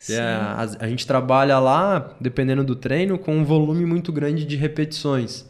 É, 0.10 0.19
a, 0.19 0.67
a 0.81 0.88
gente 0.88 1.05
trabalha 1.08 1.58
lá, 1.60 2.15
dependendo 2.19 2.63
do 2.63 2.75
treino, 2.75 3.17
com 3.17 3.36
um 3.36 3.43
volume 3.43 3.86
muito 3.86 4.12
grande 4.12 4.45
de 4.45 4.55
repetições. 4.55 5.45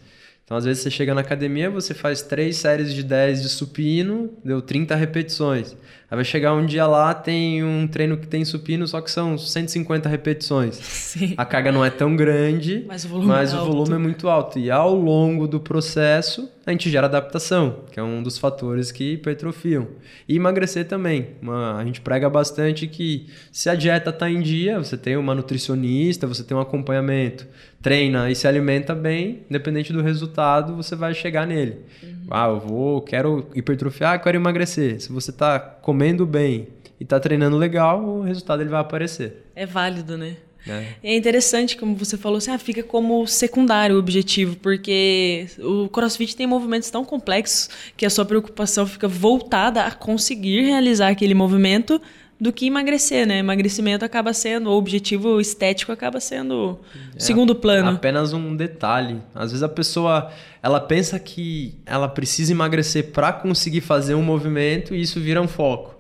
Então, 0.46 0.56
às 0.56 0.64
vezes, 0.64 0.84
você 0.84 0.92
chega 0.92 1.12
na 1.12 1.22
academia, 1.22 1.72
você 1.72 1.92
faz 1.96 2.22
três 2.22 2.58
séries 2.58 2.94
de 2.94 3.02
10 3.02 3.42
de 3.42 3.50
supino, 3.50 4.32
deu 4.44 4.62
30 4.62 4.96
repetições. 4.96 5.76
Aí 6.10 6.16
vai 6.16 6.24
chegar 6.24 6.54
um 6.54 6.68
dia 6.68 6.86
lá, 6.86 7.16
tem 7.16 7.64
um 7.64 7.88
treino 7.88 8.16
que 8.16 8.28
tem 8.28 8.46
supino, 8.46 8.88
só 8.88 9.02
que 9.02 9.10
são 9.10 9.40
150 9.40 10.08
repetições. 10.08 10.76
Sim. 10.76 11.34
A 11.36 11.44
carga 11.46 11.72
não 11.72 11.84
é 11.84 11.90
tão 11.90 12.16
grande, 12.16 12.86
mas 12.88 13.06
o 13.06 13.08
volume, 13.08 13.28
mas 13.28 13.54
é, 13.54 13.58
o 13.58 13.66
volume 13.66 13.94
é 13.96 13.98
muito 13.98 14.30
alto. 14.30 14.60
E 14.60 14.70
ao 14.70 14.94
longo 14.94 15.48
do 15.48 15.60
processo, 15.60 16.48
a 16.64 16.70
gente 16.70 16.92
gera 16.92 17.08
adaptação, 17.08 17.80
que 17.92 18.00
é 18.00 18.04
um 18.04 18.22
dos 18.22 18.38
fatores 18.38 18.92
que 18.92 19.14
hipertrofiam. 19.14 19.88
E 20.30 20.36
emagrecer 20.36 20.88
também. 20.88 21.30
Uma, 21.42 21.78
a 21.78 21.84
gente 21.84 22.02
prega 22.02 22.30
bastante 22.30 22.88
que 22.88 23.28
se 23.52 23.68
a 23.68 23.74
dieta 23.74 24.12
está 24.12 24.30
em 24.30 24.42
dia, 24.42 24.78
você 24.78 24.96
tem 24.96 25.18
uma 25.18 25.34
nutricionista, 25.34 26.28
você 26.28 26.44
tem 26.44 26.56
um 26.56 26.62
acompanhamento, 26.62 27.48
treina 27.86 28.32
e 28.32 28.36
se 28.36 28.48
alimenta 28.48 28.96
bem, 28.96 29.44
independente 29.48 29.94
do 29.94 30.02
resultado, 30.02 30.76
você 30.76 30.96
vai 30.96 31.14
chegar 31.14 31.46
nele. 31.46 31.82
Uhum. 32.02 32.26
Ah, 32.32 32.48
eu 32.48 32.60
vou, 32.60 33.00
quero 33.00 33.48
hipertrofiar, 33.54 34.20
quero 34.24 34.36
emagrecer. 34.36 35.00
Se 35.00 35.12
você 35.12 35.30
está 35.30 35.60
comendo 35.60 36.26
bem 36.26 36.70
e 37.00 37.04
está 37.04 37.20
treinando 37.20 37.58
legal, 37.58 38.04
o 38.04 38.22
resultado 38.24 38.64
ele 38.64 38.72
vai 38.72 38.82
aparecer. 38.82 39.46
É 39.56 39.68
válido, 39.68 40.18
né? 40.18 40.38
É. 40.68 40.86
é 41.04 41.16
interessante, 41.16 41.78
como 41.78 41.96
você 41.96 42.18
falou, 42.18 42.40
assim, 42.40 42.50
ah, 42.50 42.58
fica 42.58 42.82
como 42.82 43.28
secundário 43.28 43.98
o 43.98 44.00
objetivo, 44.00 44.56
porque 44.56 45.46
o 45.60 45.88
CrossFit 45.88 46.36
tem 46.36 46.48
movimentos 46.48 46.90
tão 46.90 47.06
complexos 47.06 47.70
que 47.96 48.04
a 48.04 48.10
sua 48.10 48.26
preocupação 48.26 48.88
fica 48.88 49.08
voltada 49.08 49.84
a 49.84 49.92
conseguir 49.92 50.62
realizar 50.62 51.10
aquele 51.10 51.36
movimento 51.36 52.02
do 52.40 52.52
que 52.52 52.68
emagrecer, 52.68 53.26
né? 53.26 53.40
Emagrecimento 53.40 54.04
acaba 54.04 54.34
sendo, 54.34 54.70
o 54.70 54.74
objetivo 54.74 55.40
estético 55.40 55.92
acaba 55.92 56.20
sendo 56.20 56.80
é, 57.16 57.20
segundo 57.20 57.56
plano. 57.56 57.92
Apenas 57.92 58.34
um 58.34 58.56
detalhe. 58.56 59.22
Às 59.34 59.52
vezes 59.52 59.64
a 59.64 59.70
pessoa, 59.70 60.30
ela 60.62 60.80
pensa 60.80 61.18
que 61.18 61.76
ela 61.86 62.08
precisa 62.08 62.52
emagrecer 62.52 63.12
para 63.12 63.32
conseguir 63.32 63.82
fazer 63.82 64.16
um 64.16 64.24
movimento 64.24 64.94
e 64.94 65.02
isso 65.02 65.20
vira 65.20 65.42
um 65.42 65.48
foco. 65.48 65.96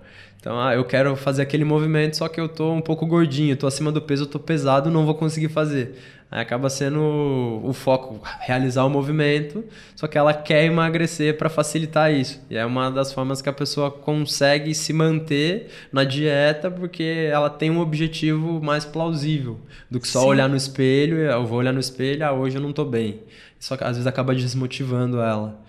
Então, 0.45 0.61
ah, 0.61 0.75
eu 0.75 0.85
quero 0.85 1.15
fazer 1.15 1.41
aquele 1.41 1.65
movimento, 1.65 2.17
só 2.17 2.27
que 2.27 2.39
eu 2.39 2.47
tô 2.47 2.71
um 2.71 2.81
pouco 2.81 3.07
gordinho, 3.07 3.57
tô 3.57 3.65
acima 3.65 3.91
do 3.91 3.99
peso, 3.99 4.25
eu 4.25 4.27
tô 4.27 4.37
pesado, 4.37 4.91
não 4.91 5.03
vou 5.03 5.15
conseguir 5.15 5.49
fazer. 5.49 5.95
Aí 6.29 6.41
acaba 6.41 6.69
sendo 6.69 7.61
o 7.63 7.71
foco 7.71 8.19
realizar 8.41 8.83
o 8.83 8.89
movimento, 8.89 9.63
só 9.95 10.07
que 10.07 10.17
ela 10.17 10.33
quer 10.33 10.65
emagrecer 10.65 11.37
para 11.37 11.49
facilitar 11.49 12.11
isso. 12.11 12.41
E 12.49 12.57
é 12.57 12.65
uma 12.65 12.89
das 12.89 13.13
formas 13.13 13.41
que 13.41 13.49
a 13.49 13.53
pessoa 13.53 13.91
consegue 13.91 14.73
se 14.73 14.91
manter 14.91 15.67
na 15.91 16.03
dieta 16.03 16.69
porque 16.69 17.29
ela 17.31 17.49
tem 17.49 17.69
um 17.69 17.79
objetivo 17.79 18.61
mais 18.61 18.83
plausível 18.83 19.59
do 19.89 19.99
que 19.99 20.07
só 20.07 20.21
Sim. 20.21 20.27
olhar 20.27 20.49
no 20.49 20.55
espelho, 20.55 21.17
eu 21.19 21.45
vou 21.45 21.59
olhar 21.59 21.71
no 21.71 21.79
espelho, 21.79 22.25
ah, 22.25 22.33
hoje 22.33 22.57
eu 22.57 22.61
não 22.61 22.71
estou 22.71 22.85
bem. 22.85 23.21
Só 23.59 23.77
que 23.77 23.83
às 23.83 23.91
vezes 23.91 24.07
acaba 24.07 24.33
desmotivando 24.33 25.19
ela. 25.21 25.63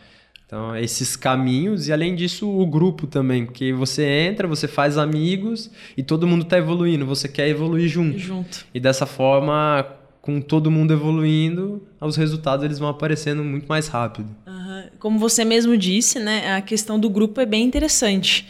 Então, 0.46 0.76
esses 0.76 1.16
caminhos, 1.16 1.88
e 1.88 1.92
além 1.92 2.14
disso, 2.14 2.48
o 2.48 2.64
grupo 2.66 3.06
também, 3.06 3.44
porque 3.44 3.72
você 3.72 4.04
entra, 4.04 4.46
você 4.46 4.68
faz 4.68 4.96
amigos 4.96 5.70
e 5.96 6.04
todo 6.04 6.26
mundo 6.26 6.42
está 6.42 6.56
evoluindo, 6.56 7.04
você 7.04 7.26
quer 7.26 7.48
evoluir 7.48 7.88
junto. 7.88 8.16
Junto. 8.16 8.64
E 8.72 8.78
dessa 8.78 9.06
forma, 9.06 9.84
com 10.26 10.40
todo 10.40 10.72
mundo 10.72 10.92
evoluindo, 10.92 11.86
os 12.00 12.16
resultados 12.16 12.64
eles 12.64 12.80
vão 12.80 12.88
aparecendo 12.88 13.44
muito 13.44 13.68
mais 13.68 13.86
rápido. 13.86 14.28
Uhum. 14.44 14.82
Como 14.98 15.18
você 15.20 15.44
mesmo 15.44 15.76
disse, 15.78 16.18
né, 16.18 16.56
a 16.56 16.60
questão 16.60 16.98
do 16.98 17.08
grupo 17.08 17.40
é 17.40 17.46
bem 17.46 17.64
interessante. 17.64 18.44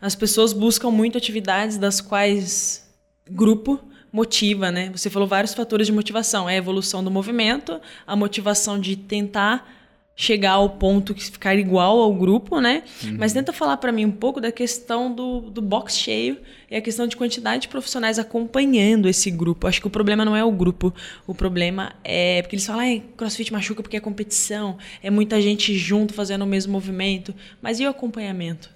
As 0.00 0.14
pessoas 0.14 0.52
buscam 0.52 0.92
muito 0.92 1.18
atividades 1.18 1.76
das 1.76 2.00
quais 2.00 2.88
grupo 3.28 3.80
motiva, 4.12 4.70
né? 4.70 4.90
Você 4.94 5.10
falou 5.10 5.26
vários 5.26 5.54
fatores 5.54 5.88
de 5.88 5.92
motivação, 5.92 6.48
é 6.48 6.54
a 6.54 6.56
evolução 6.56 7.02
do 7.02 7.10
movimento, 7.10 7.80
a 8.06 8.14
motivação 8.14 8.78
de 8.78 8.94
tentar 8.94 9.68
chegar 10.20 10.54
ao 10.54 10.70
ponto 10.70 11.14
que 11.14 11.22
ficar 11.22 11.54
igual 11.54 12.00
ao 12.00 12.12
grupo, 12.12 12.60
né? 12.60 12.82
Uhum. 13.04 13.18
Mas 13.20 13.32
tenta 13.32 13.52
falar 13.52 13.76
para 13.76 13.92
mim 13.92 14.04
um 14.04 14.10
pouco 14.10 14.40
da 14.40 14.50
questão 14.50 15.14
do, 15.14 15.42
do 15.42 15.62
box 15.62 15.96
cheio 15.96 16.38
e 16.68 16.74
a 16.74 16.80
questão 16.80 17.06
de 17.06 17.16
quantidade 17.16 17.62
de 17.62 17.68
profissionais 17.68 18.18
acompanhando 18.18 19.08
esse 19.08 19.30
grupo. 19.30 19.68
Acho 19.68 19.80
que 19.80 19.86
o 19.86 19.90
problema 19.90 20.24
não 20.24 20.34
é 20.34 20.44
o 20.44 20.50
grupo, 20.50 20.92
o 21.24 21.36
problema 21.36 21.92
é 22.02 22.42
porque 22.42 22.56
eles 22.56 22.66
falam, 22.66 22.82
ah, 22.82 23.00
CrossFit 23.16 23.52
machuca 23.52 23.80
porque 23.80 23.96
é 23.96 24.00
competição, 24.00 24.76
é 25.00 25.08
muita 25.08 25.40
gente 25.40 25.78
junto 25.78 26.12
fazendo 26.12 26.42
o 26.42 26.46
mesmo 26.48 26.72
movimento, 26.72 27.32
mas 27.62 27.78
e 27.78 27.86
o 27.86 27.88
acompanhamento? 27.88 28.70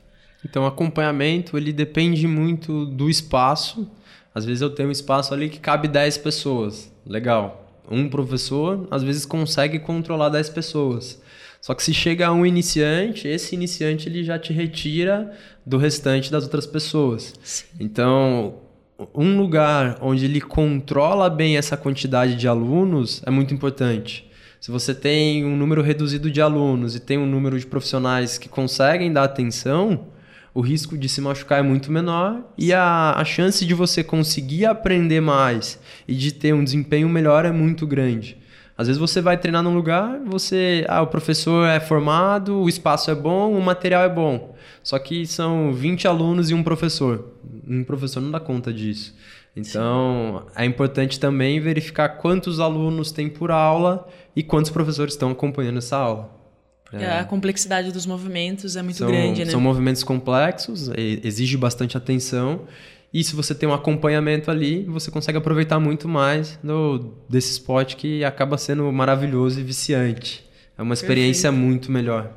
Então, 0.44 0.62
o 0.62 0.66
acompanhamento, 0.66 1.57
ele 1.57 1.72
depende 1.72 2.26
muito 2.28 2.87
do 2.87 3.11
espaço. 3.11 3.90
Às 4.33 4.44
vezes 4.44 4.61
eu 4.61 4.70
tenho 4.70 4.88
um 4.88 4.92
espaço 4.92 5.35
ali 5.35 5.48
que 5.48 5.59
cabe 5.59 5.88
10 5.88 6.18
pessoas. 6.18 6.92
Legal. 7.05 7.62
Um 7.90 8.09
professor, 8.09 8.87
às 8.90 9.03
vezes, 9.03 9.25
consegue 9.27 9.79
controlar 9.79 10.29
10 10.29 10.51
pessoas. 10.51 11.21
Só 11.61 11.75
que 11.75 11.83
se 11.83 11.95
chega 11.95 12.27
a 12.27 12.33
um 12.33 12.45
iniciante, 12.45 13.29
esse 13.29 13.55
iniciante 13.55 14.09
ele 14.09 14.25
já 14.25 14.38
te 14.38 14.53
retira 14.53 15.33
do 15.64 15.79
restante 15.79 16.31
das 16.31 16.42
outras 16.42 16.66
pessoas. 16.66 17.35
Sim. 17.42 17.64
Então, 17.79 18.57
um 19.14 19.38
lugar 19.38 19.99
onde 20.01 20.25
ele 20.25 20.40
controla 20.40 21.31
bem 21.31 21.57
essa 21.57 21.77
quantidade 21.77 22.35
de 22.35 22.49
alunos 22.49 23.23
é 23.25 23.31
muito 23.31 23.55
importante. 23.55 24.29
Se 24.61 24.71
você 24.71 24.95
tem 24.95 25.45
um 25.45 25.57
número 25.57 25.83
reduzido 25.83 26.31
de 26.31 26.40
alunos 26.40 26.95
e 26.95 27.01
tem 27.01 27.18
um 27.18 27.27
número 27.27 27.59
de 27.59 27.66
profissionais 27.66 28.38
que 28.38 28.49
conseguem 28.49 29.12
dar 29.12 29.25
atenção, 29.25 30.07
o 30.55 30.61
risco 30.61 30.99
de 30.99 31.09
se 31.09 31.21
machucar 31.21 31.61
é 31.61 31.62
muito 31.62 31.91
menor 31.91 32.43
e 32.59 32.73
a, 32.73 33.12
a 33.17 33.25
chance 33.25 33.65
de 33.65 33.75
você 33.75 34.05
conseguir 34.05 34.67
aprender 34.67 35.21
mais 35.21 35.79
e 36.07 36.15
de 36.15 36.33
ter 36.33 36.53
um 36.55 36.62
desempenho 36.62 37.09
melhor 37.09 37.45
é 37.45 37.53
muito 37.53 37.87
grande. 37.87 38.37
Às 38.77 38.87
vezes 38.87 39.01
você 39.01 39.21
vai 39.21 39.37
treinar 39.37 39.62
num 39.62 39.75
lugar, 39.75 40.19
você, 40.25 40.85
ah, 40.88 41.03
o 41.03 41.07
professor 41.07 41.69
é 41.69 41.79
formado, 41.79 42.57
o 42.57 42.69
espaço 42.69 43.11
é 43.11 43.15
bom, 43.15 43.57
o 43.57 43.62
material 43.62 44.03
é 44.03 44.09
bom. 44.09 44.55
Só 44.83 44.99
que 44.99 45.27
são 45.27 45.73
20 45.73 46.09
alunos 46.09 46.51
e 46.51 46.55
um 46.55 46.62
professor. 46.62 47.33
Um 47.69 47.85
professor 47.85 48.21
não 48.21 48.31
dá 48.31 48.41
conta 48.41 48.73
disso. 48.73 49.15
Então, 49.55 50.47
é 50.57 50.65
importante 50.65 51.21
também 51.21 51.61
verificar 51.61 52.09
quantos 52.09 52.59
alunos 52.59 53.12
tem 53.12 53.29
por 53.29 53.51
aula 53.51 54.09
e 54.35 54.43
quantos 54.43 54.71
professores 54.71 55.12
estão 55.15 55.31
acompanhando 55.31 55.79
essa 55.79 55.97
aula. 55.97 56.41
É. 56.92 57.20
A 57.20 57.24
complexidade 57.24 57.90
dos 57.90 58.05
movimentos 58.05 58.76
é 58.76 58.83
muito 58.83 58.98
são, 58.98 59.09
grande, 59.09 59.44
né? 59.44 59.50
São 59.50 59.61
movimentos 59.61 60.05
complexos, 60.05 60.90
exige 60.96 61.57
bastante 61.57 61.96
atenção 61.96 62.66
e 63.12 63.22
se 63.22 63.35
você 63.37 63.55
tem 63.55 63.68
um 63.68 63.74
acompanhamento 63.74 64.50
ali, 64.50 64.85
você 64.85 65.11
consegue 65.11 65.37
aproveitar 65.37 65.78
muito 65.78 66.09
mais 66.09 66.59
do, 66.62 67.14
desse 67.28 67.52
esporte 67.52 67.94
que 67.94 68.24
acaba 68.24 68.57
sendo 68.57 68.90
maravilhoso 68.90 69.61
e 69.61 69.62
viciante. 69.62 70.42
É 70.78 70.83
uma 70.83 70.94
experiência 70.94 71.50
Perfeito. 71.50 71.66
muito 71.68 71.92
melhor. 71.92 72.33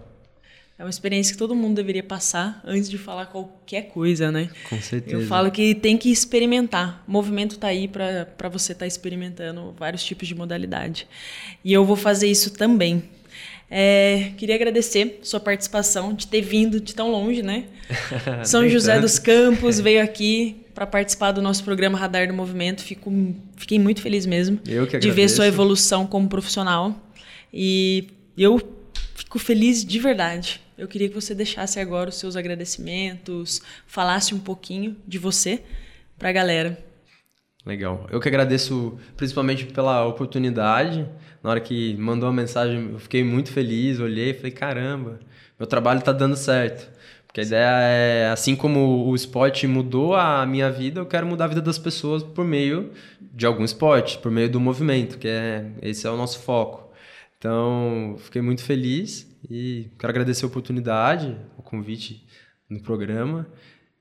É 0.78 0.84
uma 0.84 0.90
experiência 0.90 1.32
que 1.32 1.40
todo 1.40 1.56
mundo 1.56 1.78
deveria 1.78 2.04
passar 2.04 2.62
antes 2.66 2.90
de 2.90 2.98
falar 2.98 3.28
qualquer 3.28 3.84
coisa, 3.84 4.30
né? 4.30 4.50
Com 4.70 4.82
certeza. 4.82 5.16
Eu 5.16 5.26
falo 5.26 5.50
que 5.50 5.74
tem 5.74 5.98
que 5.98 6.12
experimentar. 6.12 7.02
O 7.08 7.12
movimento 7.12 7.56
está 7.56 7.68
aí 7.70 7.88
para 7.88 8.50
você 8.52 8.74
estar 8.74 8.84
tá 8.84 8.88
experimentando 8.88 9.74
vários 9.80 10.04
tipos 10.04 10.28
de 10.28 10.36
modalidade. 10.36 11.08
E 11.64 11.72
eu 11.72 11.86
vou 11.86 11.96
fazer 11.96 12.28
isso 12.28 12.52
também. 12.52 13.04
É, 13.70 14.32
queria 14.38 14.56
agradecer 14.56 15.20
sua 15.24 15.40
participação, 15.40 16.14
de 16.14 16.28
ter 16.28 16.42
vindo 16.42 16.80
de 16.80 16.94
tão 16.94 17.12
longe, 17.12 17.42
né? 17.42 17.66
São 18.46 18.68
José 18.70 19.00
dos 19.00 19.18
Campos 19.18 19.80
veio 19.80 20.04
aqui 20.04 20.66
para 20.74 20.86
participar 20.86 21.32
do 21.32 21.42
nosso 21.42 21.64
programa 21.64 21.98
Radar 21.98 22.28
do 22.28 22.34
Movimento. 22.34 22.84
Fico, 22.84 23.12
fiquei 23.56 23.80
muito 23.80 24.02
feliz 24.02 24.26
mesmo 24.26 24.60
de 25.00 25.12
ver 25.12 25.30
sua 25.30 25.48
evolução 25.48 26.06
como 26.06 26.28
profissional. 26.28 26.96
E 27.54 28.08
eu 28.38 28.62
fico 29.16 29.40
feliz 29.40 29.84
de 29.84 29.98
verdade. 29.98 30.62
Eu 30.78 30.88
queria 30.88 31.08
que 31.08 31.16
você 31.16 31.34
deixasse 31.34 31.80
agora 31.80 32.10
os 32.10 32.16
seus 32.16 32.36
agradecimentos, 32.36 33.62
falasse 33.88 34.36
um 34.36 34.40
pouquinho 34.40 34.98
de 35.08 35.18
você 35.18 35.62
para 36.20 36.30
a 36.30 36.32
galera. 36.34 36.85
Legal. 37.66 38.06
Eu 38.12 38.20
que 38.20 38.28
agradeço 38.28 38.98
principalmente 39.18 39.66
pela 39.66 40.06
oportunidade. 40.06 41.10
Na 41.42 41.50
hora 41.50 41.60
que 41.60 41.96
mandou 41.98 42.30
a 42.30 42.34
mensagem, 42.34 42.92
eu 42.92 43.00
fiquei 43.00 43.24
muito 43.24 43.52
feliz, 43.52 44.00
olhei 44.00 44.30
e 44.30 44.34
falei, 44.34 44.52
caramba, 44.52 45.20
meu 45.58 45.66
trabalho 45.66 46.00
está 46.00 46.12
dando 46.12 46.36
certo. 46.36 46.94
Porque 47.26 47.42
a 47.42 47.44
ideia 47.44 47.70
é, 47.82 48.30
assim 48.30 48.56
como 48.56 49.08
o 49.08 49.16
esporte 49.16 49.68
mudou 49.68 50.16
a 50.16 50.46
minha 50.46 50.72
vida, 50.72 51.02
eu 51.02 51.06
quero 51.06 51.26
mudar 51.26 51.46
a 51.46 51.48
vida 51.50 51.62
das 51.62 51.80
pessoas 51.80 52.24
por 52.24 52.46
meio 52.46 52.92
de 53.20 53.46
algum 53.46 53.64
esporte, 53.64 54.20
por 54.20 54.32
meio 54.32 54.50
do 54.50 54.60
movimento, 54.60 55.18
que 55.18 55.28
é 55.28 55.72
esse 55.82 56.08
é 56.08 56.10
o 56.10 56.16
nosso 56.16 56.40
foco. 56.40 56.94
Então, 57.38 58.16
fiquei 58.20 58.42
muito 58.42 58.64
feliz 58.64 59.30
e 59.50 59.92
quero 60.00 60.12
agradecer 60.12 60.46
a 60.46 60.48
oportunidade, 60.48 61.36
o 61.58 61.62
convite 61.62 62.26
no 62.70 62.82
programa. 62.82 63.48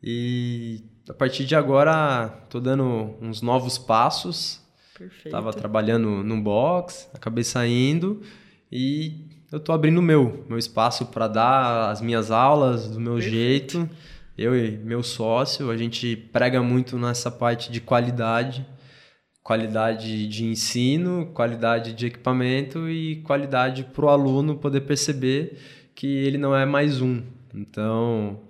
E 0.02 0.84
a 1.08 1.14
partir 1.14 1.44
de 1.44 1.54
agora, 1.54 2.42
estou 2.44 2.60
dando 2.60 3.16
uns 3.20 3.42
novos 3.42 3.78
passos. 3.78 4.60
Perfeito. 4.96 5.26
Estava 5.26 5.52
trabalhando 5.52 6.22
num 6.22 6.40
box, 6.40 7.10
acabei 7.12 7.42
saindo 7.42 8.22
e 8.70 9.26
eu 9.50 9.58
estou 9.58 9.74
abrindo 9.74 9.98
o 9.98 10.02
meu, 10.02 10.44
meu 10.48 10.56
espaço 10.56 11.06
para 11.06 11.26
dar 11.26 11.90
as 11.90 12.00
minhas 12.00 12.30
aulas 12.30 12.88
do 12.88 13.00
meu 13.00 13.14
Perfeito. 13.14 13.78
jeito. 13.78 13.90
Eu 14.38 14.56
e 14.56 14.76
meu 14.78 15.02
sócio, 15.02 15.70
a 15.70 15.76
gente 15.76 16.16
prega 16.16 16.62
muito 16.62 16.98
nessa 16.98 17.30
parte 17.30 17.70
de 17.70 17.80
qualidade 17.80 18.66
qualidade 19.44 20.26
de 20.26 20.46
ensino, 20.46 21.26
qualidade 21.34 21.92
de 21.92 22.06
equipamento 22.06 22.88
e 22.88 23.16
qualidade 23.16 23.84
para 23.84 24.06
o 24.06 24.08
aluno 24.08 24.56
poder 24.56 24.80
perceber 24.80 25.58
que 25.94 26.06
ele 26.06 26.38
não 26.38 26.56
é 26.56 26.64
mais 26.64 27.02
um. 27.02 27.22
Então, 27.54 28.40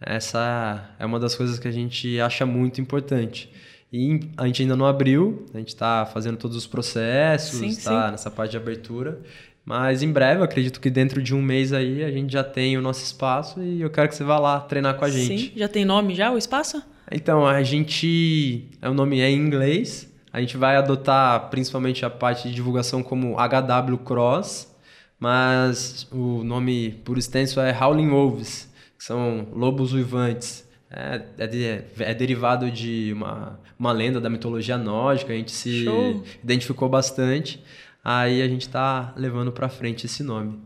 essa 0.00 0.90
é 0.98 1.06
uma 1.06 1.18
das 1.18 1.34
coisas 1.34 1.58
que 1.58 1.68
a 1.68 1.72
gente 1.72 2.20
acha 2.20 2.44
muito 2.44 2.80
importante. 2.80 3.50
E 3.92 4.20
a 4.36 4.46
gente 4.46 4.62
ainda 4.62 4.74
não 4.74 4.86
abriu, 4.86 5.46
a 5.54 5.58
gente 5.58 5.68
está 5.68 6.04
fazendo 6.04 6.36
todos 6.36 6.56
os 6.56 6.66
processos, 6.66 7.60
está 7.62 8.10
nessa 8.10 8.30
parte 8.30 8.52
de 8.52 8.56
abertura. 8.56 9.20
Mas 9.64 10.02
em 10.02 10.12
breve, 10.12 10.42
acredito 10.42 10.80
que 10.80 10.90
dentro 10.90 11.22
de 11.22 11.34
um 11.34 11.40
mês 11.40 11.72
aí 11.72 12.04
a 12.04 12.10
gente 12.10 12.32
já 12.32 12.44
tem 12.44 12.76
o 12.76 12.82
nosso 12.82 13.02
espaço 13.02 13.62
e 13.62 13.80
eu 13.80 13.88
quero 13.88 14.08
que 14.08 14.14
você 14.14 14.24
vá 14.24 14.38
lá 14.38 14.60
treinar 14.60 14.94
com 14.96 15.04
a 15.04 15.10
gente. 15.10 15.50
Sim, 15.50 15.52
já 15.56 15.68
tem 15.68 15.84
nome 15.84 16.14
já 16.14 16.30
o 16.30 16.36
espaço? 16.36 16.82
Então, 17.10 17.46
a 17.46 17.62
gente. 17.62 18.68
O 18.82 18.92
nome 18.92 19.20
é 19.20 19.30
em 19.30 19.38
inglês, 19.38 20.12
a 20.32 20.40
gente 20.40 20.56
vai 20.56 20.76
adotar 20.76 21.48
principalmente 21.48 22.04
a 22.04 22.10
parte 22.10 22.48
de 22.48 22.54
divulgação 22.54 23.02
como 23.02 23.36
HW 23.36 23.98
Cross, 24.04 24.74
mas 25.18 26.06
o 26.10 26.42
nome 26.42 27.00
por 27.04 27.16
extenso 27.16 27.60
é 27.60 27.72
Howling 27.72 28.10
Wolves, 28.10 28.68
que 28.98 29.04
são 29.04 29.48
lobos 29.52 29.92
uivantes. 29.92 30.64
É, 30.96 31.22
é, 31.38 31.46
de, 31.48 31.64
é, 31.98 32.14
derivado 32.14 32.70
de 32.70 33.12
uma, 33.12 33.58
uma 33.76 33.90
lenda 33.90 34.20
da 34.20 34.30
mitologia 34.30 34.78
nórdica, 34.78 35.32
a 35.32 35.36
gente 35.36 35.50
se 35.50 35.82
Show. 35.82 36.22
identificou 36.42 36.88
bastante. 36.88 37.60
Aí 38.04 38.40
a 38.40 38.46
gente 38.46 38.62
está 38.62 39.12
levando 39.16 39.50
para 39.50 39.68
frente 39.68 40.06
esse 40.06 40.22
nome. 40.22 40.60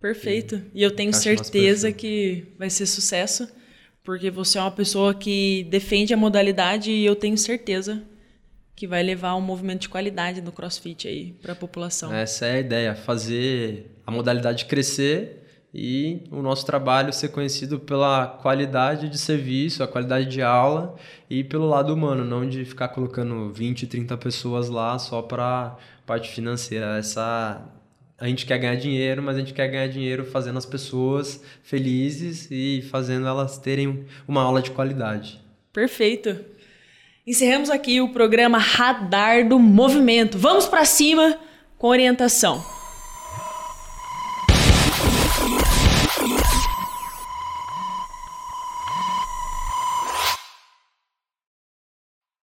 Perfeito. 0.00 0.62
E, 0.72 0.80
e 0.80 0.82
eu 0.82 0.90
tenho 0.92 1.12
certeza 1.12 1.92
que 1.92 2.44
vai 2.58 2.70
ser 2.70 2.86
sucesso, 2.86 3.48
porque 4.02 4.30
você 4.30 4.56
é 4.56 4.62
uma 4.62 4.70
pessoa 4.70 5.12
que 5.12 5.64
defende 5.64 6.14
a 6.14 6.16
modalidade 6.16 6.90
e 6.90 7.04
eu 7.04 7.14
tenho 7.14 7.36
certeza 7.36 8.02
que 8.74 8.86
vai 8.86 9.02
levar 9.02 9.34
um 9.34 9.40
movimento 9.40 9.82
de 9.82 9.88
qualidade 9.88 10.40
no 10.40 10.52
CrossFit 10.52 11.08
aí 11.08 11.32
para 11.42 11.52
a 11.52 11.56
população. 11.56 12.14
Essa 12.14 12.46
é 12.46 12.56
a 12.56 12.60
ideia, 12.60 12.94
fazer 12.94 13.90
a 14.06 14.10
modalidade 14.10 14.66
crescer 14.66 15.45
e 15.78 16.22
o 16.30 16.40
nosso 16.40 16.64
trabalho 16.64 17.12
ser 17.12 17.28
conhecido 17.28 17.78
pela 17.78 18.26
qualidade 18.26 19.10
de 19.10 19.18
serviço, 19.18 19.82
a 19.82 19.86
qualidade 19.86 20.24
de 20.24 20.40
aula 20.40 20.96
e 21.28 21.44
pelo 21.44 21.68
lado 21.68 21.92
humano, 21.92 22.24
não 22.24 22.48
de 22.48 22.64
ficar 22.64 22.88
colocando 22.88 23.52
20, 23.52 23.86
30 23.86 24.16
pessoas 24.16 24.70
lá 24.70 24.98
só 24.98 25.20
para 25.20 25.76
parte 26.06 26.30
financeira. 26.30 26.96
Essa 26.96 27.60
a 28.18 28.26
gente 28.26 28.46
quer 28.46 28.56
ganhar 28.56 28.76
dinheiro, 28.76 29.22
mas 29.22 29.36
a 29.36 29.40
gente 29.40 29.52
quer 29.52 29.68
ganhar 29.68 29.88
dinheiro 29.88 30.24
fazendo 30.24 30.56
as 30.56 30.64
pessoas 30.64 31.42
felizes 31.62 32.48
e 32.50 32.82
fazendo 32.90 33.26
elas 33.26 33.58
terem 33.58 34.06
uma 34.26 34.40
aula 34.40 34.62
de 34.62 34.70
qualidade. 34.70 35.38
Perfeito. 35.74 36.38
Encerramos 37.26 37.68
aqui 37.68 38.00
o 38.00 38.14
programa 38.14 38.56
Radar 38.56 39.46
do 39.46 39.58
Movimento. 39.58 40.38
Vamos 40.38 40.66
para 40.66 40.86
cima 40.86 41.38
com 41.76 41.88
orientação. 41.88 42.75